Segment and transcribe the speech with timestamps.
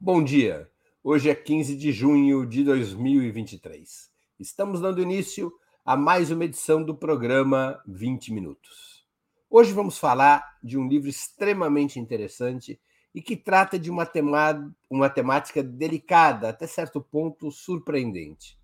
[0.00, 0.70] Bom dia.
[1.02, 4.08] Hoje é 15 de junho de 2023.
[4.38, 5.52] Estamos dando início
[5.84, 9.04] a mais uma edição do programa 20 Minutos.
[9.50, 12.80] Hoje vamos falar de um livro extremamente interessante
[13.12, 14.72] e que trata de uma, tema...
[14.88, 18.56] uma temática delicada, até certo ponto surpreendente.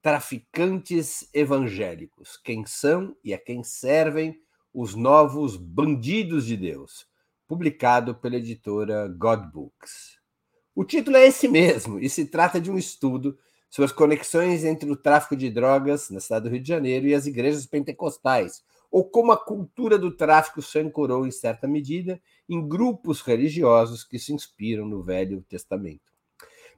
[0.00, 2.38] Traficantes evangélicos.
[2.38, 4.40] Quem são e a quem servem
[4.72, 7.06] os novos bandidos de Deus.
[7.46, 10.21] Publicado pela editora God Books.
[10.74, 13.38] O título é esse mesmo, e se trata de um estudo
[13.68, 17.14] sobre as conexões entre o tráfico de drogas na cidade do Rio de Janeiro e
[17.14, 22.66] as igrejas pentecostais, ou como a cultura do tráfico se ancorou, em certa medida, em
[22.66, 26.12] grupos religiosos que se inspiram no Velho Testamento.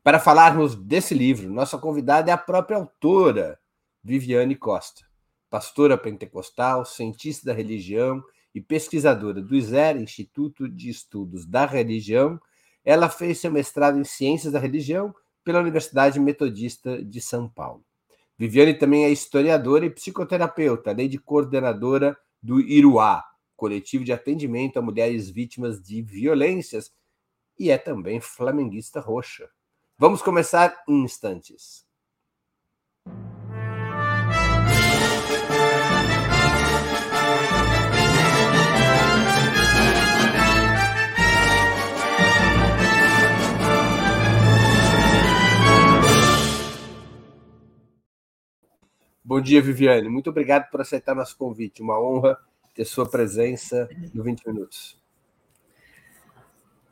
[0.03, 3.59] Para falarmos desse livro, nossa convidada é a própria autora,
[4.03, 5.03] Viviane Costa,
[5.49, 8.23] pastora pentecostal, cientista da religião
[8.55, 12.41] e pesquisadora do ISER, Instituto de Estudos da Religião,
[12.85, 17.85] ela fez seu mestrado em Ciências da Religião pela Universidade Metodista de São Paulo.
[18.37, 23.25] Viviane também é historiadora e psicoterapeuta, além de coordenadora do Iruá,
[23.57, 26.93] coletivo de atendimento a mulheres vítimas de violências,
[27.59, 29.49] e é também flamenguista roxa.
[29.97, 31.87] Vamos começar em instantes.
[49.27, 50.07] Bom dia, Viviane.
[50.07, 51.81] Muito obrigado por aceitar nosso convite.
[51.81, 52.39] Uma honra
[52.75, 55.01] ter sua presença no 20 Minutos.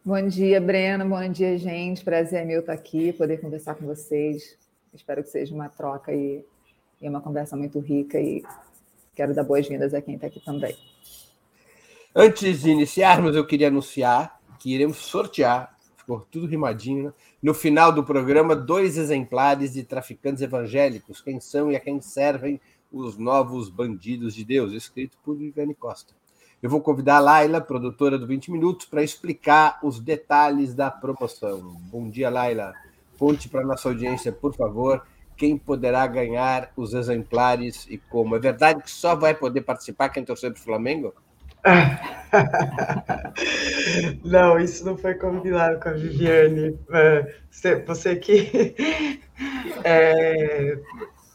[0.02, 1.06] Bom dia, Breno.
[1.06, 2.02] Bom dia, gente.
[2.02, 4.56] Prazer é meu estar aqui, poder conversar com vocês.
[4.94, 6.42] Espero que seja uma troca e,
[7.02, 8.42] e uma conversa muito rica e
[9.14, 10.74] quero dar boas-vindas a quem está aqui também.
[12.16, 17.12] Antes de iniciarmos, eu queria anunciar que iremos sortear, ficou tudo rimadinho, né?
[17.42, 22.60] No final do programa, dois exemplares de traficantes evangélicos, quem são e a quem servem
[22.92, 26.14] os novos bandidos de Deus, escrito por Viviane Costa.
[26.62, 31.80] Eu vou convidar a Laila, produtora do 20 Minutos, para explicar os detalhes da promoção.
[31.90, 32.74] Bom dia, Laila.
[33.18, 35.04] Conte para a nossa audiência, por favor,
[35.36, 38.36] quem poderá ganhar os exemplares e como.
[38.36, 41.12] É verdade que só vai poder participar quem torcer para o Flamengo?
[44.24, 46.78] Não, isso não foi combinado com a Viviane.
[46.90, 48.74] É, você, você que
[49.84, 50.78] é,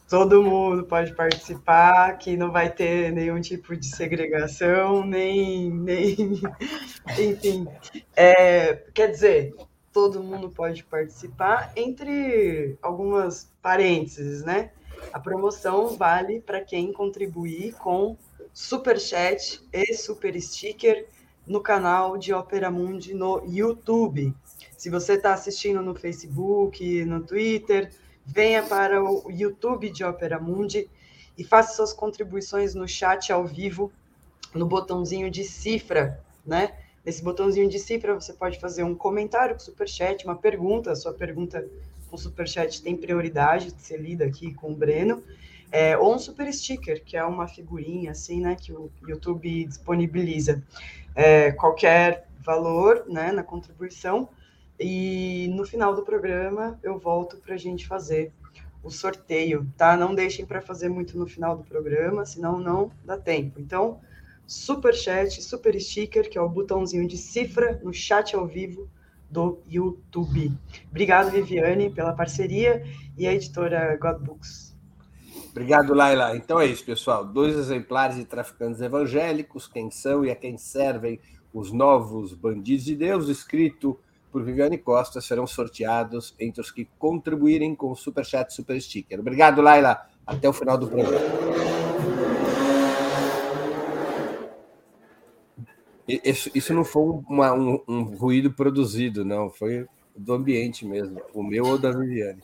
[0.09, 6.41] todo mundo pode participar, que não vai ter nenhum tipo de segregação, nem, nem
[7.17, 7.67] enfim.
[8.15, 9.55] É, quer dizer,
[9.93, 14.71] todo mundo pode participar, entre algumas parênteses, né?
[15.13, 18.17] A promoção vale para quem contribuir com
[18.57, 21.05] super chat e super sticker
[21.45, 24.33] no canal de Opera Mundi no YouTube.
[24.75, 27.91] Se você está assistindo no Facebook, no Twitter,
[28.25, 30.89] venha para o YouTube de Opera Mundi
[31.37, 33.91] e faça suas contribuições no chat ao vivo,
[34.55, 36.75] no botãozinho de cifra, né?
[37.05, 41.13] Nesse botãozinho de cifra você pode fazer um comentário com superchat, uma pergunta, a sua
[41.13, 41.63] pergunta
[42.09, 45.21] com superchat tem prioridade de ser lida aqui com o Breno.
[45.71, 50.63] É, ou um super sticker, que é uma figurinha assim, né, que o YouTube disponibiliza.
[51.13, 54.29] É, qualquer valor, né, na contribuição.
[54.79, 58.31] E no final do programa eu volto para a gente fazer
[58.83, 59.97] o sorteio, tá?
[59.97, 63.59] Não deixem para fazer muito no final do programa, senão não dá tempo.
[63.59, 63.99] Então,
[64.45, 68.87] super chat, super sticker, que é o botãozinho de cifra no chat ao vivo
[69.29, 70.53] do YouTube.
[70.89, 72.85] Obrigado, Viviane, pela parceria
[73.17, 74.66] e a editora Godbooks
[75.57, 76.37] Obrigado, Laila.
[76.37, 77.25] Então é isso, pessoal.
[77.25, 81.19] Dois exemplares de traficantes evangélicos, quem são e a quem servem
[81.51, 83.99] os novos bandidos de Deus, escrito
[84.31, 89.19] por Viviane Costa, serão sorteados entre os que contribuírem com o Superchat Super Sticker.
[89.19, 89.99] Obrigado, Laila.
[90.27, 91.25] Até o final do programa.
[96.07, 99.49] Isso, isso não foi uma, um, um ruído produzido, não.
[99.49, 102.43] Foi do ambiente mesmo, o meu ou da Viviane.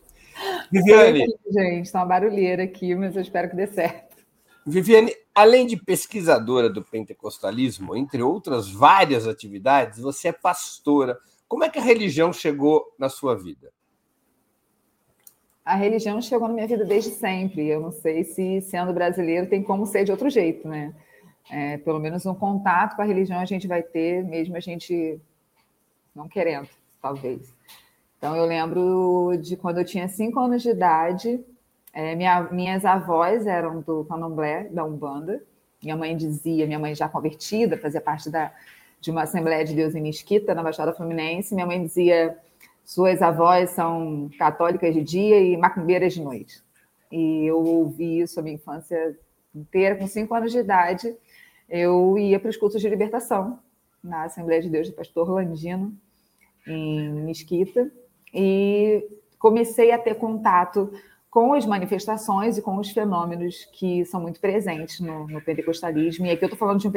[0.74, 1.26] Viviane.
[1.50, 4.18] gente, está uma barulheira aqui, mas eu espero que dê certo.
[4.66, 11.18] Viviane, além de pesquisadora do pentecostalismo, entre outras várias atividades, você é pastora.
[11.48, 13.72] Como é que a religião chegou na sua vida?
[15.64, 17.68] A religião chegou na minha vida desde sempre.
[17.68, 20.94] Eu não sei se, sendo brasileiro, tem como ser de outro jeito, né?
[21.50, 25.20] É, pelo menos um contato com a religião a gente vai ter, mesmo a gente
[26.16, 26.70] não querendo,
[27.02, 27.54] talvez.
[28.24, 31.44] Então, eu lembro de quando eu tinha cinco anos de idade,
[31.92, 35.44] é, minha, minhas avós eram do candomblé, da Umbanda.
[35.84, 38.54] Minha mãe dizia, minha mãe já convertida, fazia parte da,
[39.02, 41.54] de uma Assembleia de Deus em Mesquita, na Baixada Fluminense.
[41.54, 42.38] Minha mãe dizia:
[42.86, 46.64] suas avós são católicas de dia e macumbeiras de noite.
[47.12, 49.20] E eu ouvi isso a minha infância
[49.54, 51.14] inteira, com cinco anos de idade.
[51.70, 53.60] Eu ia para os cultos de libertação
[54.02, 55.94] na Assembleia de Deus do Pastor Landino,
[56.66, 57.92] em Mesquita,
[58.34, 59.06] e
[59.38, 60.92] comecei a ter contato
[61.30, 66.26] com as manifestações e com os fenômenos que são muito presentes no, no pentecostalismo.
[66.26, 66.92] E aqui eu estou falando de um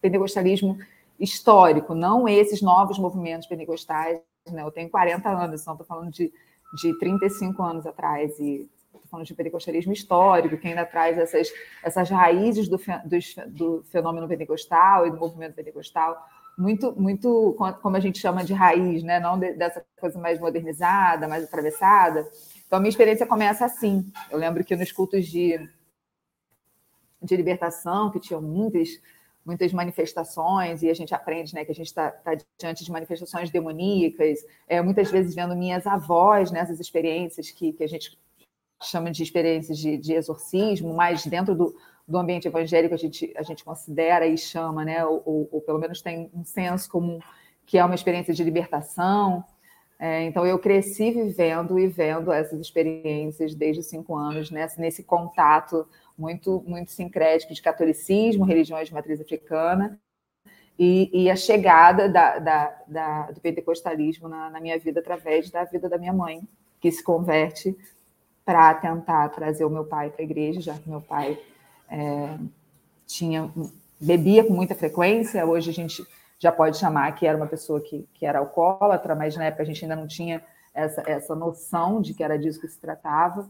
[0.00, 0.78] pentecostalismo
[1.18, 4.20] histórico, não esses novos movimentos pentecostais.
[4.50, 4.62] Né?
[4.62, 6.32] Eu tenho 40 anos, então estou falando de,
[6.74, 12.10] de 35 anos atrás, e estou falando de pentecostalismo histórico, que ainda traz essas, essas
[12.10, 16.22] raízes do, do, do fenômeno pentecostal e do movimento pentecostal
[16.56, 19.18] muito, muito, como a gente chama de raiz, né?
[19.18, 22.28] não dessa coisa mais modernizada, mais atravessada.
[22.66, 24.12] Então, a minha experiência começa assim.
[24.30, 25.58] Eu lembro que nos cultos de,
[27.22, 28.90] de libertação, que tinham muitas,
[29.44, 33.50] muitas manifestações, e a gente aprende né, que a gente está tá diante de manifestações
[33.50, 34.38] demoníacas,
[34.68, 38.18] é, muitas vezes vendo minhas avós nessas experiências que, que a gente
[38.82, 41.74] chama de experiências de, de exorcismo, mas dentro do,
[42.06, 45.78] do ambiente evangélico a gente, a gente considera e chama, né, ou, ou, ou pelo
[45.78, 47.18] menos tem um senso comum
[47.64, 49.44] que é uma experiência de libertação.
[49.96, 55.04] É, então, eu cresci vivendo e vendo essas experiências desde os cinco anos, né, nesse
[55.04, 55.86] contato
[56.18, 60.00] muito, muito sincrético de catolicismo, religiões de matriz africana,
[60.78, 65.62] e, e a chegada da, da, da, do pentecostalismo na, na minha vida através da
[65.64, 66.40] vida da minha mãe,
[66.80, 67.76] que se converte
[68.44, 71.38] para tentar trazer o meu pai para a igreja, já que meu pai
[71.90, 72.38] é,
[73.06, 73.50] tinha
[74.00, 75.44] bebia com muita frequência.
[75.44, 76.06] Hoje a gente
[76.38, 79.66] já pode chamar que era uma pessoa que, que era alcoólatra, mas na época a
[79.66, 80.42] gente ainda não tinha
[80.72, 83.48] essa, essa noção de que era disso que se tratava.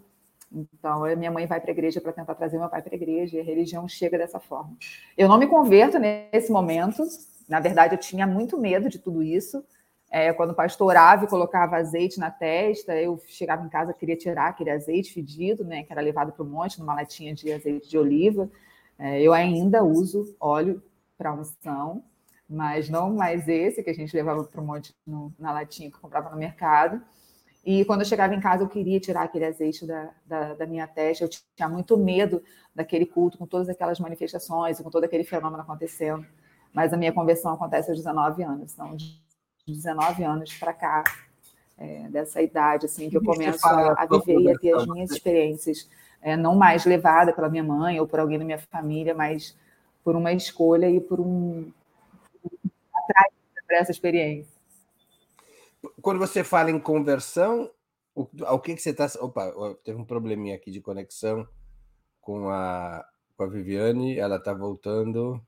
[0.53, 3.37] Então, minha mãe vai para a igreja para tentar trazer meu pai para a igreja,
[3.37, 4.77] e a religião chega dessa forma.
[5.17, 7.05] Eu não me converto nesse momento,
[7.49, 9.65] na verdade, eu tinha muito medo de tudo isso.
[10.11, 14.17] É, quando o pastor orava e colocava azeite na testa, eu chegava em casa, queria
[14.17, 17.89] tirar aquele azeite fedido, né, que era levado para o monte, numa latinha de azeite
[17.89, 18.51] de oliva.
[18.99, 20.83] É, eu ainda uso óleo
[21.17, 22.03] para unção,
[22.49, 25.99] mas não mais esse que a gente levava para o monte no, na latinha que
[25.99, 27.01] comprava no mercado.
[27.65, 30.87] E quando eu chegava em casa, eu queria tirar aquele azeite da, da, da, minha
[30.87, 31.25] testa.
[31.25, 32.43] Eu tinha muito medo
[32.75, 36.27] daquele culto, com todas aquelas manifestações, com todo aquele fenômeno acontecendo.
[36.73, 38.73] Mas a minha conversão acontece aos 19 anos.
[38.73, 38.97] Então,
[39.73, 41.05] 19 anos para cá,
[41.79, 45.11] é, dessa idade, assim, que eu começo a, a viver e a ter as minhas
[45.11, 45.89] experiências,
[46.21, 49.57] é, não mais levada pela minha mãe ou por alguém da minha família, mas
[50.05, 51.73] por uma escolha e por um
[52.95, 53.33] atrás
[53.67, 54.61] para essa experiência.
[56.03, 57.71] Quando você fala em conversão,
[58.15, 59.07] o, ao que, que você está.
[59.21, 59.51] Opa,
[59.83, 61.49] teve um probleminha aqui de conexão
[62.21, 63.05] com a,
[63.37, 65.41] com a Viviane, ela está voltando.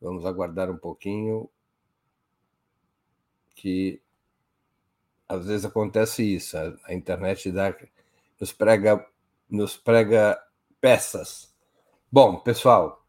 [0.00, 1.50] Vamos aguardar um pouquinho
[3.58, 4.00] que
[5.28, 7.76] às vezes acontece isso, a, internet dá,
[8.40, 9.04] nos prega
[9.50, 10.38] nos prega
[10.80, 11.52] peças.
[12.12, 13.04] Bom, pessoal,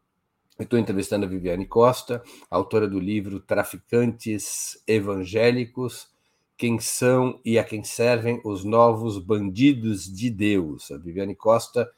[0.58, 6.08] eu estou entrevistando a Viviane Costa, autora do livro Traficantes Evangélicos,
[6.56, 10.90] quem são e a quem servem os novos bandidos de Deus.
[10.90, 11.90] A Viviane Costa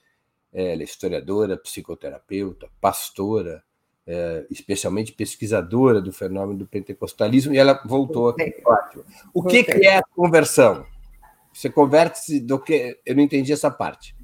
[0.53, 3.65] é historiadora, psicoterapeuta, pastora,
[4.07, 8.55] é, especialmente pesquisadora do fenômeno do pentecostalismo, e ela voltou aqui.
[9.33, 10.85] O que, que é a conversão?
[11.53, 12.99] Você converte-se do que.
[13.05, 14.17] Eu não entendi essa parte.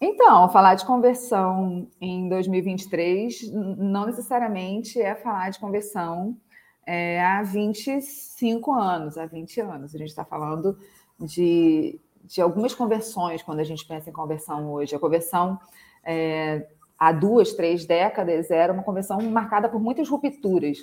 [0.00, 6.36] Então, falar de conversão em 2023 não necessariamente é falar de conversão
[6.86, 9.94] é, há 25 anos, há 20 anos.
[9.94, 10.78] A gente está falando
[11.18, 14.94] de, de algumas conversões quando a gente pensa em conversão hoje.
[14.94, 15.58] A conversão
[16.04, 20.78] é, há duas, três décadas, era uma convenção marcada por muitas rupturas.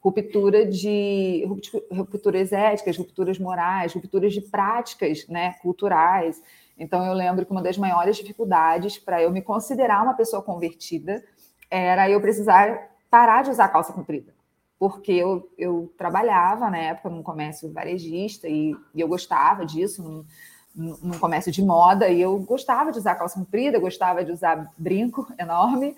[0.00, 1.44] Ruptura de
[1.90, 6.40] rupturas éticas, rupturas morais, rupturas de práticas né, culturais.
[6.78, 11.22] Então, eu lembro que uma das maiores dificuldades para eu me considerar uma pessoa convertida
[11.68, 14.32] era eu precisar parar de usar calça comprida.
[14.78, 20.24] Porque eu, eu trabalhava na época num comércio varejista e, e eu gostava disso,
[20.78, 25.26] num comércio de moda e eu gostava de usar calça comprida, gostava de usar brinco
[25.36, 25.96] enorme.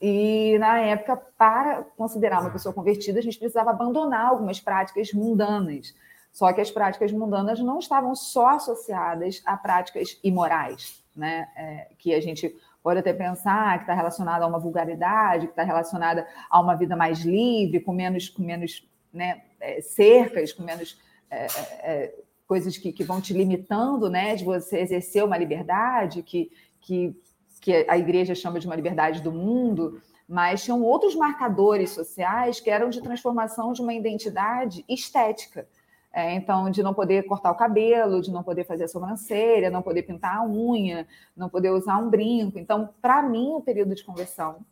[0.00, 5.94] E na época, para considerar uma pessoa convertida, a gente precisava abandonar algumas práticas mundanas.
[6.30, 11.48] Só que as práticas mundanas não estavam só associadas a práticas imorais, né?
[11.56, 15.64] É, que a gente pode até pensar que está relacionada a uma vulgaridade, que está
[15.64, 21.00] relacionada a uma vida mais livre, com menos, com menos né, é, cercas, com menos
[21.30, 21.48] é, é,
[21.82, 22.14] é
[22.48, 26.50] coisas que, que vão te limitando, né, de você exercer uma liberdade que,
[26.80, 27.14] que,
[27.60, 32.70] que a igreja chama de uma liberdade do mundo, mas tinham outros marcadores sociais que
[32.70, 35.68] eram de transformação de uma identidade estética.
[36.10, 39.82] É, então, de não poder cortar o cabelo, de não poder fazer a sobrancelha, não
[39.82, 42.58] poder pintar a unha, não poder usar um brinco.
[42.58, 44.64] Então, para mim, o período de conversão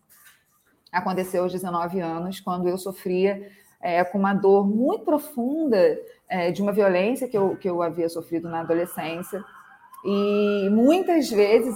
[0.91, 6.63] aconteceu aos 19 anos, quando eu sofria é, com uma dor muito profunda é, de
[6.63, 9.45] uma violência que eu, que eu havia sofrido na adolescência.
[10.05, 11.75] E muitas vezes,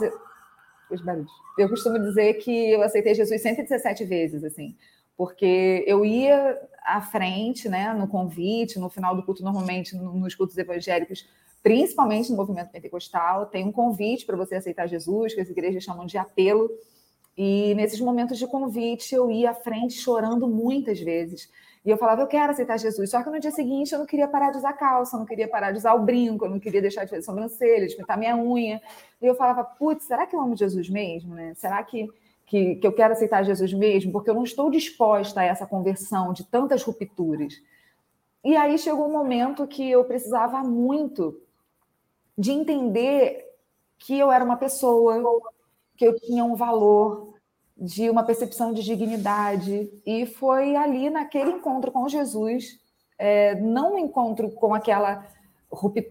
[1.04, 4.76] barulhos, eu costumo dizer que eu aceitei Jesus 117 vezes, assim,
[5.16, 10.56] porque eu ia à frente, né, no convite, no final do culto, normalmente nos cultos
[10.56, 11.28] evangélicos,
[11.62, 16.06] principalmente no movimento pentecostal, tem um convite para você aceitar Jesus, que as igrejas chamam
[16.06, 16.70] de apelo.
[17.42, 21.50] E nesses momentos de convite, eu ia à frente chorando muitas vezes.
[21.82, 23.08] E eu falava, eu quero aceitar Jesus.
[23.08, 25.48] Só que no dia seguinte eu não queria parar de usar calça, eu não queria
[25.48, 28.36] parar de usar o brinco, eu não queria deixar de fazer sobrancelha, de pintar minha
[28.36, 28.82] unha.
[29.22, 31.34] E eu falava, putz, será que eu amo Jesus mesmo?
[31.34, 31.54] Né?
[31.54, 32.10] Será que
[32.44, 36.32] que, que eu quero aceitar Jesus mesmo, porque eu não estou disposta a essa conversão
[36.32, 37.54] de tantas rupturas.
[38.44, 41.40] E aí chegou um momento que eu precisava muito
[42.36, 43.46] de entender
[44.00, 45.14] que eu era uma pessoa,
[45.96, 47.29] que eu tinha um valor,
[47.80, 49.90] de uma percepção de dignidade.
[50.04, 52.78] E foi ali, naquele encontro com Jesus,
[53.18, 55.26] é, não um encontro com aquela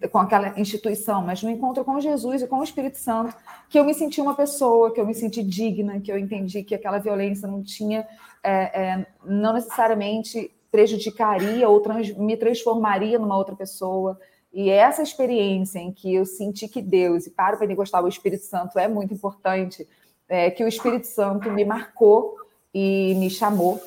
[0.09, 3.35] com aquela instituição, mas no encontro com Jesus e com o Espírito Santo,
[3.67, 6.73] que eu me senti uma pessoa, que eu me senti digna, que eu entendi que
[6.73, 8.07] aquela violência não tinha,
[8.41, 14.17] é, é, não necessariamente prejudicaria ou trans, me transformaria numa outra pessoa.
[14.53, 18.45] E essa experiência em que eu senti que Deus, e para o pentecostal o Espírito
[18.45, 19.85] Santo é muito importante,
[20.29, 22.37] é, que o Espírito Santo me marcou
[22.73, 23.81] e me chamou.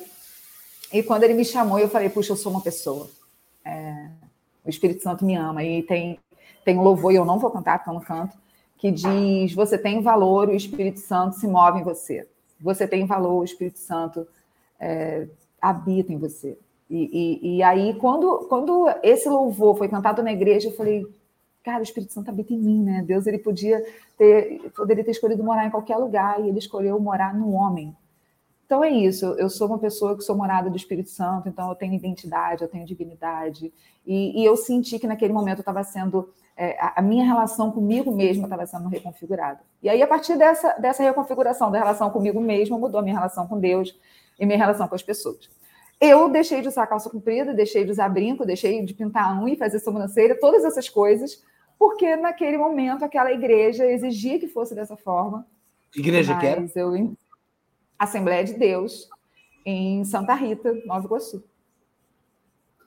[0.91, 3.09] E quando ele me chamou, eu falei, puxa, eu sou uma pessoa.
[3.65, 4.09] É,
[4.63, 5.63] o Espírito Santo me ama.
[5.63, 6.19] E tem,
[6.63, 8.37] tem um louvor, e eu não vou cantar, porque eu não canto,
[8.77, 12.27] que diz: Você tem valor, o Espírito Santo se move em você.
[12.59, 14.27] Você tem valor, o Espírito Santo
[14.79, 15.27] é,
[15.61, 16.57] habita em você.
[16.89, 21.07] E, e, e, aí, quando, quando esse louvor foi cantado na igreja, eu falei,
[21.63, 23.03] cara, o Espírito Santo habita em mim, né?
[23.05, 23.83] Deus ele podia
[24.17, 27.95] ter, poderia ter escolhido morar em qualquer lugar e ele escolheu morar no homem.
[28.65, 31.75] Então é isso, eu sou uma pessoa que sou morada do Espírito Santo, então eu
[31.75, 33.71] tenho identidade, eu tenho dignidade.
[34.05, 38.45] E, e eu senti que naquele momento estava sendo, é, a, minha relação comigo mesma
[38.45, 39.59] estava sendo reconfigurada.
[39.81, 43.47] E aí, a partir dessa, dessa reconfiguração da relação comigo mesma, mudou a minha relação
[43.47, 43.95] com Deus
[44.39, 45.49] e minha relação com as pessoas.
[46.01, 49.55] Eu deixei de usar calça comprida, deixei de usar brinco, deixei de pintar a unha,
[49.55, 51.43] fazer sobrancelha, todas essas coisas,
[51.83, 55.45] porque naquele momento aquela igreja exigia que fosse dessa forma.
[55.93, 56.65] Igreja que era?
[56.73, 57.13] Eu,
[57.99, 59.09] Assembleia de Deus,
[59.65, 61.43] em Santa Rita, Nova Iguaçu.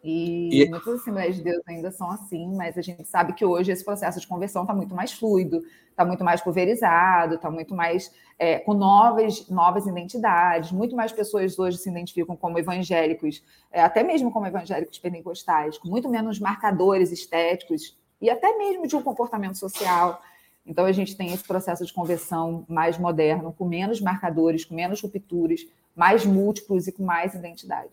[0.02, 3.70] E, e, muitas Assembleias de Deus ainda são assim, mas a gente sabe que hoje
[3.70, 8.10] esse processo de conversão está muito mais fluido, está muito mais pulverizado, está muito mais
[8.38, 10.72] é, com novas, novas identidades.
[10.72, 15.88] Muito mais pessoas hoje se identificam como evangélicos, é, até mesmo como evangélicos pentecostais, com
[15.88, 20.22] muito menos marcadores estéticos e até mesmo de um comportamento social.
[20.64, 25.00] Então, a gente tem esse processo de conversão mais moderno, com menos marcadores, com menos
[25.00, 25.60] rupturas,
[25.94, 27.90] mais múltiplos e com mais identidade.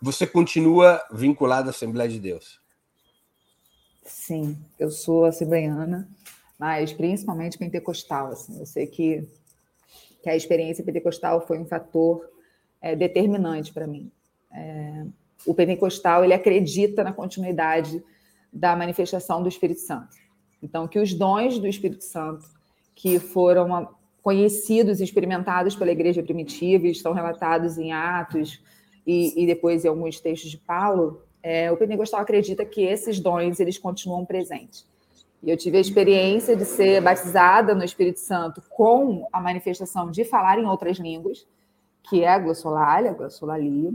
[0.00, 2.60] Você continua vinculado à Assembleia de Deus?
[4.04, 6.08] Sim, eu sou assembleiana,
[6.58, 8.28] mas principalmente pentecostal.
[8.28, 8.58] Assim.
[8.58, 9.26] Eu sei que,
[10.22, 12.28] que a experiência pentecostal foi um fator
[12.80, 14.10] é, determinante para mim.
[14.52, 15.04] É,
[15.46, 18.02] o pentecostal ele acredita na continuidade
[18.52, 20.16] da manifestação do Espírito Santo.
[20.62, 22.44] Então, que os dons do Espírito Santo,
[22.94, 23.88] que foram
[24.22, 28.62] conhecidos e experimentados pela igreja primitiva e estão relatados em Atos
[29.06, 33.58] e, e depois em alguns textos de Paulo, é, o pentecostal acredita que esses dons
[33.58, 34.86] eles continuam presentes.
[35.42, 40.24] E eu tive a experiência de ser batizada no Espírito Santo com a manifestação de
[40.24, 41.44] falar em outras línguas,
[42.04, 43.92] que é a glossolalia, a glossolalia,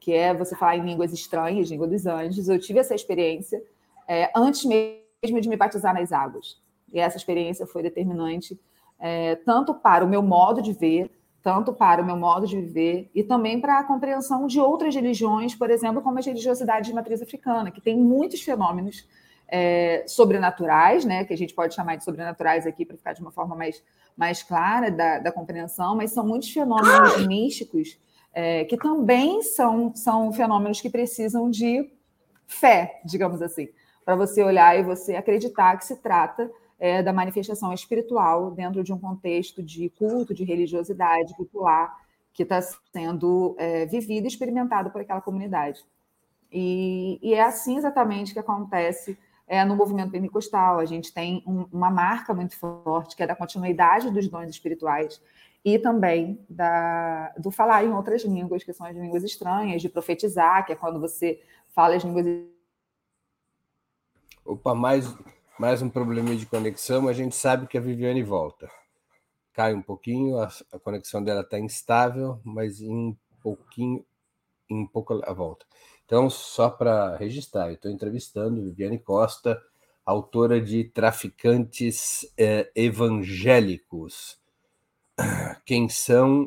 [0.00, 2.48] que é você falar em línguas estranhas, língua dos anjos.
[2.48, 3.62] Eu tive essa experiência
[4.08, 6.60] é, antes mesmo de me batizar nas águas.
[6.90, 8.58] E essa experiência foi determinante
[8.98, 11.10] é, tanto para o meu modo de ver,
[11.42, 15.54] tanto para o meu modo de viver e também para a compreensão de outras religiões,
[15.54, 19.06] por exemplo, como a religiosidade de matriz africana, que tem muitos fenômenos
[19.46, 23.30] é, sobrenaturais, né, que a gente pode chamar de sobrenaturais aqui para ficar de uma
[23.30, 23.82] forma mais,
[24.16, 27.98] mais clara da, da compreensão, mas são muitos fenômenos místicos
[28.32, 31.90] é, que também são, são fenômenos que precisam de
[32.46, 33.68] fé, digamos assim
[34.08, 38.90] para você olhar e você acreditar que se trata é, da manifestação espiritual dentro de
[38.90, 41.94] um contexto de culto, de religiosidade popular
[42.32, 42.58] que está
[42.90, 45.84] sendo é, vivido e experimentado por aquela comunidade.
[46.50, 50.78] E, e, é assim exatamente que acontece é, no movimento pentecostal.
[50.78, 55.20] A gente tem um, uma marca muito forte, que é da continuidade dos dons espirituais
[55.62, 60.64] e também da, do falar em outras línguas, que são as línguas estranhas, de profetizar,
[60.64, 61.42] que é quando você
[61.74, 62.24] fala as línguas
[64.48, 65.14] Opa, mais,
[65.58, 68.66] mais um probleminha de conexão, a gente sabe que a Viviane volta.
[69.52, 74.02] Cai um pouquinho, a, a conexão dela está instável, mas em um pouquinho,
[74.70, 75.66] em pouco a volta.
[76.06, 79.62] Então, só para registrar, eu estou entrevistando Viviane Costa,
[80.02, 84.40] autora de Traficantes eh, Evangélicos.
[85.66, 86.44] Quem são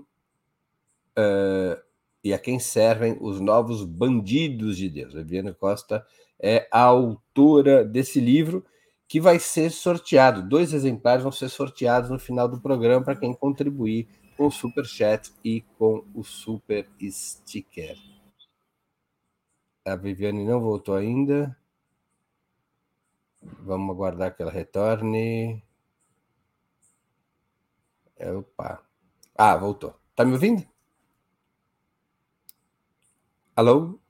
[1.15, 1.79] uh,
[2.23, 5.15] e a quem servem os novos bandidos de Deus.
[5.15, 6.03] A Viviane Costa
[6.41, 8.65] é a autora desse livro
[9.07, 10.41] que vai ser sorteado.
[10.41, 14.85] Dois exemplares vão ser sorteados no final do programa para quem contribuir com o Super
[14.85, 17.97] Chat e com o Super Sticker.
[19.85, 21.55] A Viviane não voltou ainda.
[23.41, 25.63] Vamos aguardar que ela retorne.
[28.19, 28.83] Opa.
[29.35, 29.95] Ah, voltou.
[30.15, 30.63] Tá me ouvindo?
[33.55, 34.00] Alô?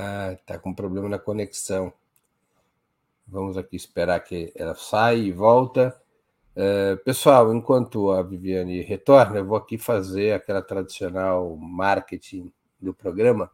[0.00, 1.92] Ah, tá com problema na conexão.
[3.26, 6.00] Vamos aqui esperar que ela saia e volta.
[6.54, 13.50] Uh, pessoal, enquanto a Viviane retorna, eu vou aqui fazer aquela tradicional marketing do programa.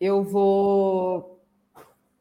[0.00, 1.40] Eu vou,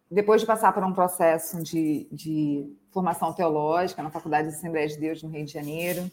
[0.09, 4.97] depois de passar por um processo de, de formação teológica na Faculdade de Assembleia de
[4.97, 6.09] Deus no Rio de Janeiro,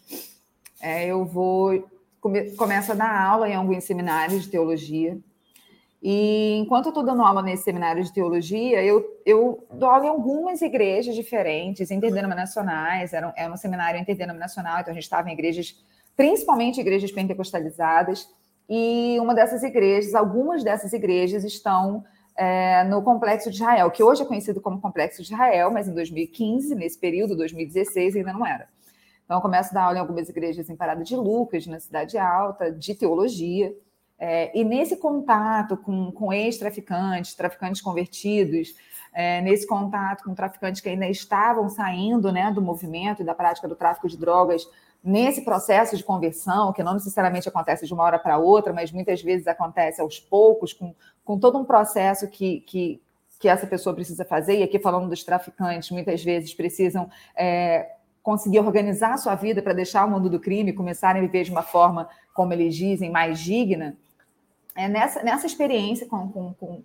[0.80, 1.88] é, eu vou
[2.20, 5.18] come, começo a dar aula em alguns seminários de teologia.
[6.02, 10.08] E enquanto eu estou dando aula nesse seminário de teologia, eu, eu dou aula em
[10.08, 15.34] algumas igrejas diferentes, interdenominacionais, era um, era um seminário interdenominacional, então a gente estava em
[15.34, 15.76] igrejas
[16.16, 18.28] principalmente igrejas pentecostalizadas,
[18.68, 22.04] e uma dessas igrejas, algumas dessas igrejas estão
[22.36, 25.92] é, no Complexo de Israel, que hoje é conhecido como Complexo de Israel, mas em
[25.92, 28.68] 2015, nesse período, 2016, ainda não era.
[29.30, 32.18] Então, eu começo a dar aula em algumas igrejas em Parada de Lucas, na Cidade
[32.18, 33.72] Alta, de teologia,
[34.18, 38.74] é, e nesse contato com, com ex-traficantes, traficantes convertidos,
[39.14, 43.68] é, nesse contato com traficantes que ainda estavam saindo né, do movimento e da prática
[43.68, 44.68] do tráfico de drogas,
[45.00, 49.22] nesse processo de conversão, que não necessariamente acontece de uma hora para outra, mas muitas
[49.22, 50.92] vezes acontece aos poucos, com,
[51.24, 53.00] com todo um processo que, que,
[53.38, 58.60] que essa pessoa precisa fazer, e aqui falando dos traficantes, muitas vezes precisam é, conseguir
[58.60, 61.62] organizar a sua vida para deixar o mundo do crime começarem a viver de uma
[61.62, 63.96] forma, como eles dizem, mais digna.
[64.76, 66.82] É nessa, nessa experiência com, com, com,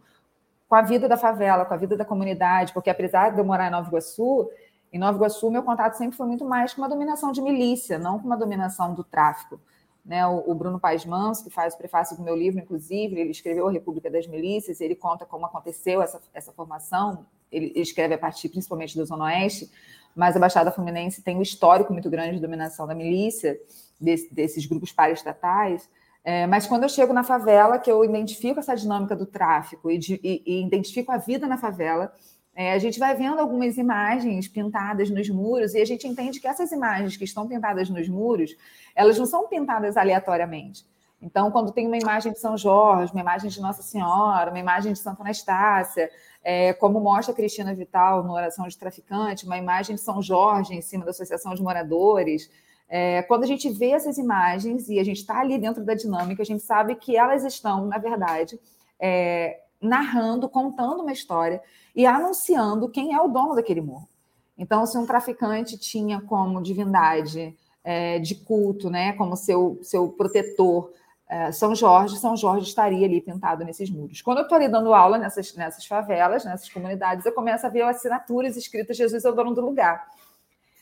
[0.68, 3.68] com a vida da favela, com a vida da comunidade, porque apesar de eu morar
[3.68, 4.50] em Nova Iguaçu,
[4.92, 8.18] em Nova Iguaçu, meu contato sempre foi muito mais com uma dominação de milícia, não
[8.18, 9.60] com uma dominação do tráfico.
[10.06, 10.26] Né?
[10.26, 13.72] O, Bruno Paes Mans, que faz o prefácio do meu livro, inclusive, ele escreveu A
[13.72, 18.50] República das Milícias, ele conta como aconteceu essa, essa formação, ele, ele escreve a partir
[18.50, 19.70] principalmente do Zona Oeste,
[20.16, 23.60] mas a Baixada Fluminense tem um histórico muito grande de dominação da milícia,
[24.00, 25.90] desse, desses grupos paraestatais.
[26.24, 29.98] É, mas quando eu chego na favela, que eu identifico essa dinâmica do tráfico e,
[29.98, 32.12] de, e, e identifico a vida na favela,
[32.56, 36.48] é, a gente vai vendo algumas imagens pintadas nos muros e a gente entende que
[36.48, 38.56] essas imagens que estão pintadas nos muros,
[38.96, 40.86] elas não são pintadas aleatoriamente.
[41.22, 44.94] Então, quando tem uma imagem de São Jorge, uma imagem de Nossa Senhora, uma imagem
[44.94, 46.10] de Santa Anastácia,
[46.46, 50.82] é, como mostra Cristina Vital no Oração de Traficante, uma imagem de São Jorge em
[50.82, 52.52] cima da Associação de Moradores.
[52.88, 56.44] É, quando a gente vê essas imagens e a gente está ali dentro da dinâmica,
[56.44, 58.60] a gente sabe que elas estão, na verdade,
[59.00, 61.64] é, narrando, contando uma história
[61.96, 64.08] e anunciando quem é o dono daquele morro.
[64.56, 70.92] Então, se um traficante tinha como divindade é, de culto, né, como seu, seu protetor,
[71.28, 74.22] é, São Jorge, São Jorge estaria ali pintado nesses muros.
[74.22, 77.82] Quando eu estou ali dando aula nessas, nessas favelas, nessas comunidades, eu começo a ver
[77.82, 80.08] assinaturas escritas Jesus é o dono do lugar.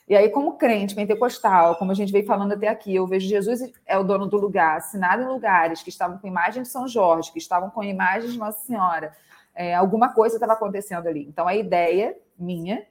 [0.07, 3.71] E aí, como crente pentecostal, como a gente veio falando até aqui, eu vejo Jesus
[3.85, 7.31] é o dono do lugar, assinado em lugares que estavam com imagem de São Jorge,
[7.31, 9.15] que estavam com imagem de Nossa Senhora.
[9.55, 11.25] É, alguma coisa estava acontecendo ali.
[11.25, 12.85] Então, a ideia minha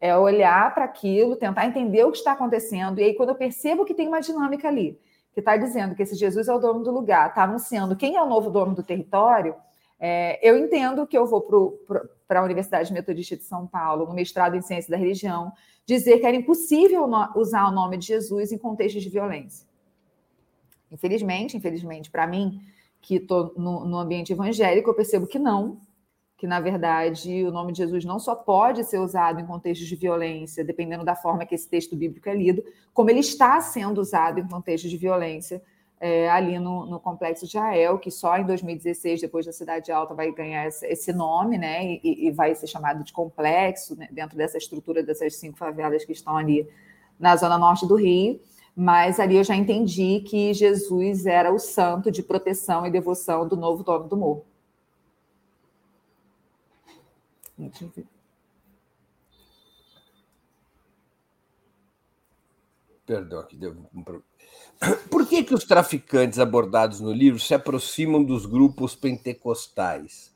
[0.00, 2.98] é olhar para aquilo, tentar entender o que está acontecendo.
[2.98, 4.98] E aí, quando eu percebo que tem uma dinâmica ali,
[5.36, 8.22] que está dizendo que esse Jesus é o dono do lugar, está anunciando quem é
[8.22, 9.54] o novo dono do território,
[10.00, 11.42] é, eu entendo que eu vou
[12.26, 15.52] para a Universidade Metodista de São Paulo, no mestrado em Ciência da Religião,
[15.84, 19.68] dizer que era impossível usar o nome de Jesus em contextos de violência.
[20.90, 22.58] Infelizmente, infelizmente, para mim,
[23.02, 25.78] que estou no, no ambiente evangélico, eu percebo que não,
[26.36, 29.96] que na verdade o nome de Jesus não só pode ser usado em contextos de
[29.96, 34.38] violência, dependendo da forma que esse texto bíblico é lido, como ele está sendo usado
[34.38, 35.62] em contextos de violência
[35.98, 40.14] é, ali no, no, complexo de Ael, que só em 2016, depois da Cidade Alta,
[40.14, 41.98] vai ganhar esse nome, né?
[42.02, 44.06] E, e vai ser chamado de complexo né?
[44.10, 46.68] dentro dessa estrutura dessas cinco favelas que estão ali
[47.18, 48.38] na zona norte do Rio.
[48.76, 53.56] Mas ali eu já entendi que Jesus era o santo de proteção e devoção do
[53.56, 54.44] novo dono do morro.
[63.06, 64.24] Perdão, que deu um problema.
[65.10, 70.34] Por que, que os traficantes abordados no livro se aproximam dos grupos pentecostais,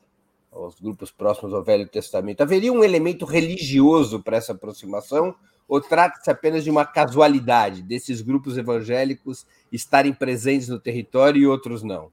[0.51, 2.41] os grupos próximos ao Velho Testamento?
[2.41, 5.35] Haveria um elemento religioso para essa aproximação
[5.67, 11.83] ou trata-se apenas de uma casualidade desses grupos evangélicos estarem presentes no território e outros
[11.83, 12.11] não?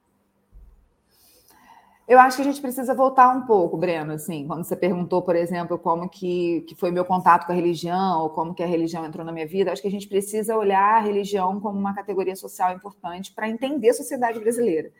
[2.08, 5.36] Eu acho que a gente precisa voltar um pouco, Breno, assim, quando você perguntou, por
[5.36, 9.04] exemplo, como que, que foi meu contato com a religião, ou como que a religião
[9.04, 12.34] entrou na minha vida, acho que a gente precisa olhar a religião como uma categoria
[12.34, 14.90] social importante para entender a sociedade brasileira.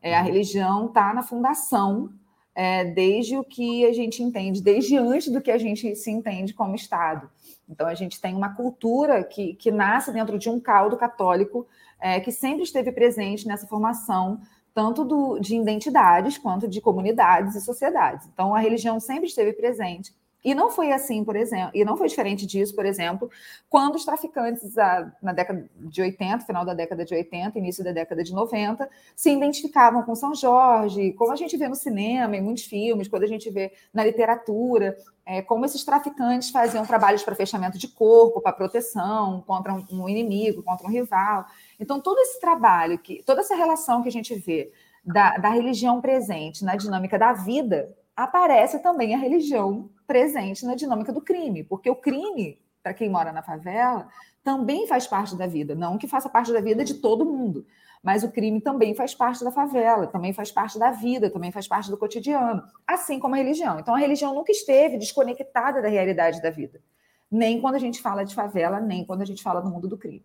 [0.00, 2.12] É, a religião está na fundação
[2.54, 6.54] é, desde o que a gente entende, desde antes do que a gente se entende
[6.54, 7.28] como Estado.
[7.68, 11.66] Então, a gente tem uma cultura que, que nasce dentro de um caldo católico
[11.98, 14.40] é, que sempre esteve presente nessa formação
[14.74, 18.26] tanto do, de identidades quanto de comunidades e sociedades.
[18.32, 20.12] Então, a religião sempre esteve presente.
[20.44, 23.30] E não foi assim, por exemplo, e não foi diferente disso, por exemplo,
[23.70, 24.74] quando os traficantes,
[25.22, 29.30] na década de 80, final da década de 80, início da década de 90, se
[29.30, 33.26] identificavam com São Jorge, como a gente vê no cinema, em muitos filmes, quando a
[33.26, 38.52] gente vê na literatura, é, como esses traficantes faziam trabalhos para fechamento de corpo, para
[38.52, 41.46] proteção contra um inimigo, contra um rival.
[41.78, 44.72] Então, todo esse trabalho, que, toda essa relação que a gente vê
[45.04, 51.12] da, da religião presente na dinâmica da vida, aparece também a religião presente na dinâmica
[51.12, 54.08] do crime, porque o crime, para quem mora na favela,
[54.42, 57.66] também faz parte da vida, não que faça parte da vida de todo mundo,
[58.02, 61.66] mas o crime também faz parte da favela, também faz parte da vida, também faz
[61.66, 63.80] parte do cotidiano, assim como a religião.
[63.80, 66.80] Então a religião nunca esteve desconectada da realidade da vida,
[67.30, 69.96] nem quando a gente fala de favela, nem quando a gente fala do mundo do
[69.96, 70.24] crime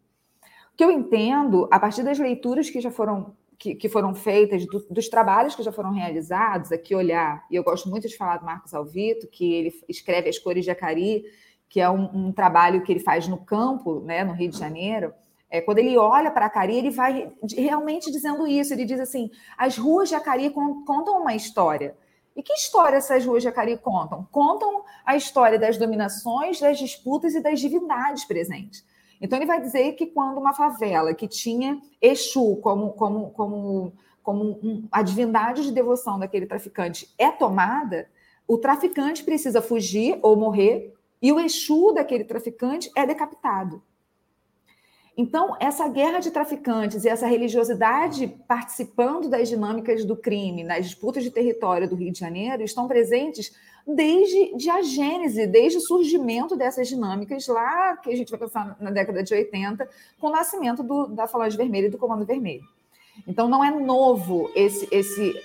[0.80, 4.80] que eu entendo, a partir das leituras que já foram que, que foram feitas, do,
[4.89, 8.46] dos trabalhos que já foram realizados, aqui olhar, e eu gosto muito de falar do
[8.46, 11.26] Marcos Alvito, que ele escreve As Cores de Acari,
[11.68, 15.13] que é um, um trabalho que ele faz no campo, né, no Rio de Janeiro,
[15.50, 18.72] é, quando ele olha para Acari, ele vai realmente dizendo isso.
[18.72, 21.94] Ele diz assim: as ruas de Acari contam uma história.
[22.38, 24.26] E que história essas ruas de Acari contam?
[24.32, 28.88] Contam a história das dominações, das disputas e das divindades presentes.
[29.21, 34.43] Então, ele vai dizer que quando uma favela que tinha Exu como, como, como, como
[34.63, 38.10] um, a divindade de devoção daquele traficante é tomada,
[38.47, 43.84] o traficante precisa fugir ou morrer e o Exu daquele traficante é decapitado.
[45.21, 51.21] Então, essa guerra de traficantes e essa religiosidade participando das dinâmicas do crime, nas disputas
[51.25, 53.53] de território do Rio de Janeiro, estão presentes
[53.86, 58.77] desde de a gênese, desde o surgimento dessas dinâmicas lá, que a gente vai pensar
[58.79, 59.89] na década de 80,
[60.21, 62.63] com o nascimento do, da Falange Vermelha e do Comando Vermelho.
[63.27, 65.36] Então não é novo esse, esse,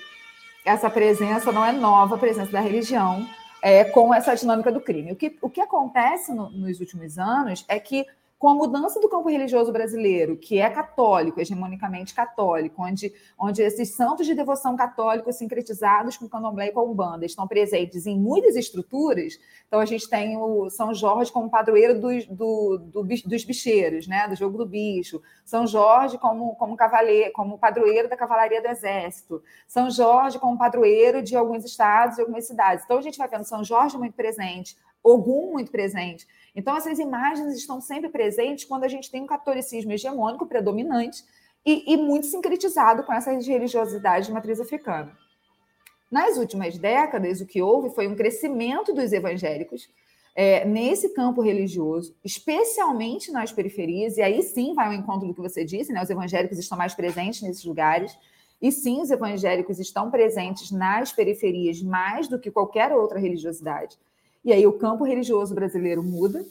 [0.65, 3.27] essa presença, não é nova a presença da religião
[3.61, 5.11] é, com essa dinâmica do crime.
[5.11, 8.07] O que, o que acontece no, nos últimos anos é que
[8.39, 13.95] com a mudança do campo religioso brasileiro, que é católico, hegemonicamente católico, onde, onde esses
[13.95, 18.57] santos de devoção católica sincretizados com candomblé e com a Umbanda estão presentes em muitas
[18.57, 19.39] estruturas.
[19.67, 24.29] Então, a gente tem o São Jorge como padroeiro dos, do, do, dos bicheiros, né?
[24.29, 29.43] do jogo do bicho, São Jorge como, como, cavaleiro, como padroeiro da cavalaria do exército,
[29.67, 32.85] São Jorge como padroeiro de alguns estados e algumas cidades.
[32.85, 36.27] Então, a gente vai vendo São Jorge muito presente, Ogum muito presente.
[36.55, 41.25] Então, essas imagens estão sempre presentes quando a gente tem um catolicismo hegemônico predominante
[41.67, 45.17] e, e muito sincretizado com essa religiosidade de matriz africana.
[46.11, 49.89] Nas últimas décadas, o que houve foi um crescimento dos evangélicos
[50.37, 55.41] é, nesse campo religioso, especialmente nas periferias, e aí sim vai ao encontro do que
[55.41, 56.03] você disse, né?
[56.03, 58.17] Os evangélicos estão mais presentes nesses lugares,
[58.61, 63.99] e sim, os evangélicos estão presentes nas periferias mais do que qualquer outra religiosidade.
[64.45, 66.45] E aí o campo religioso brasileiro muda,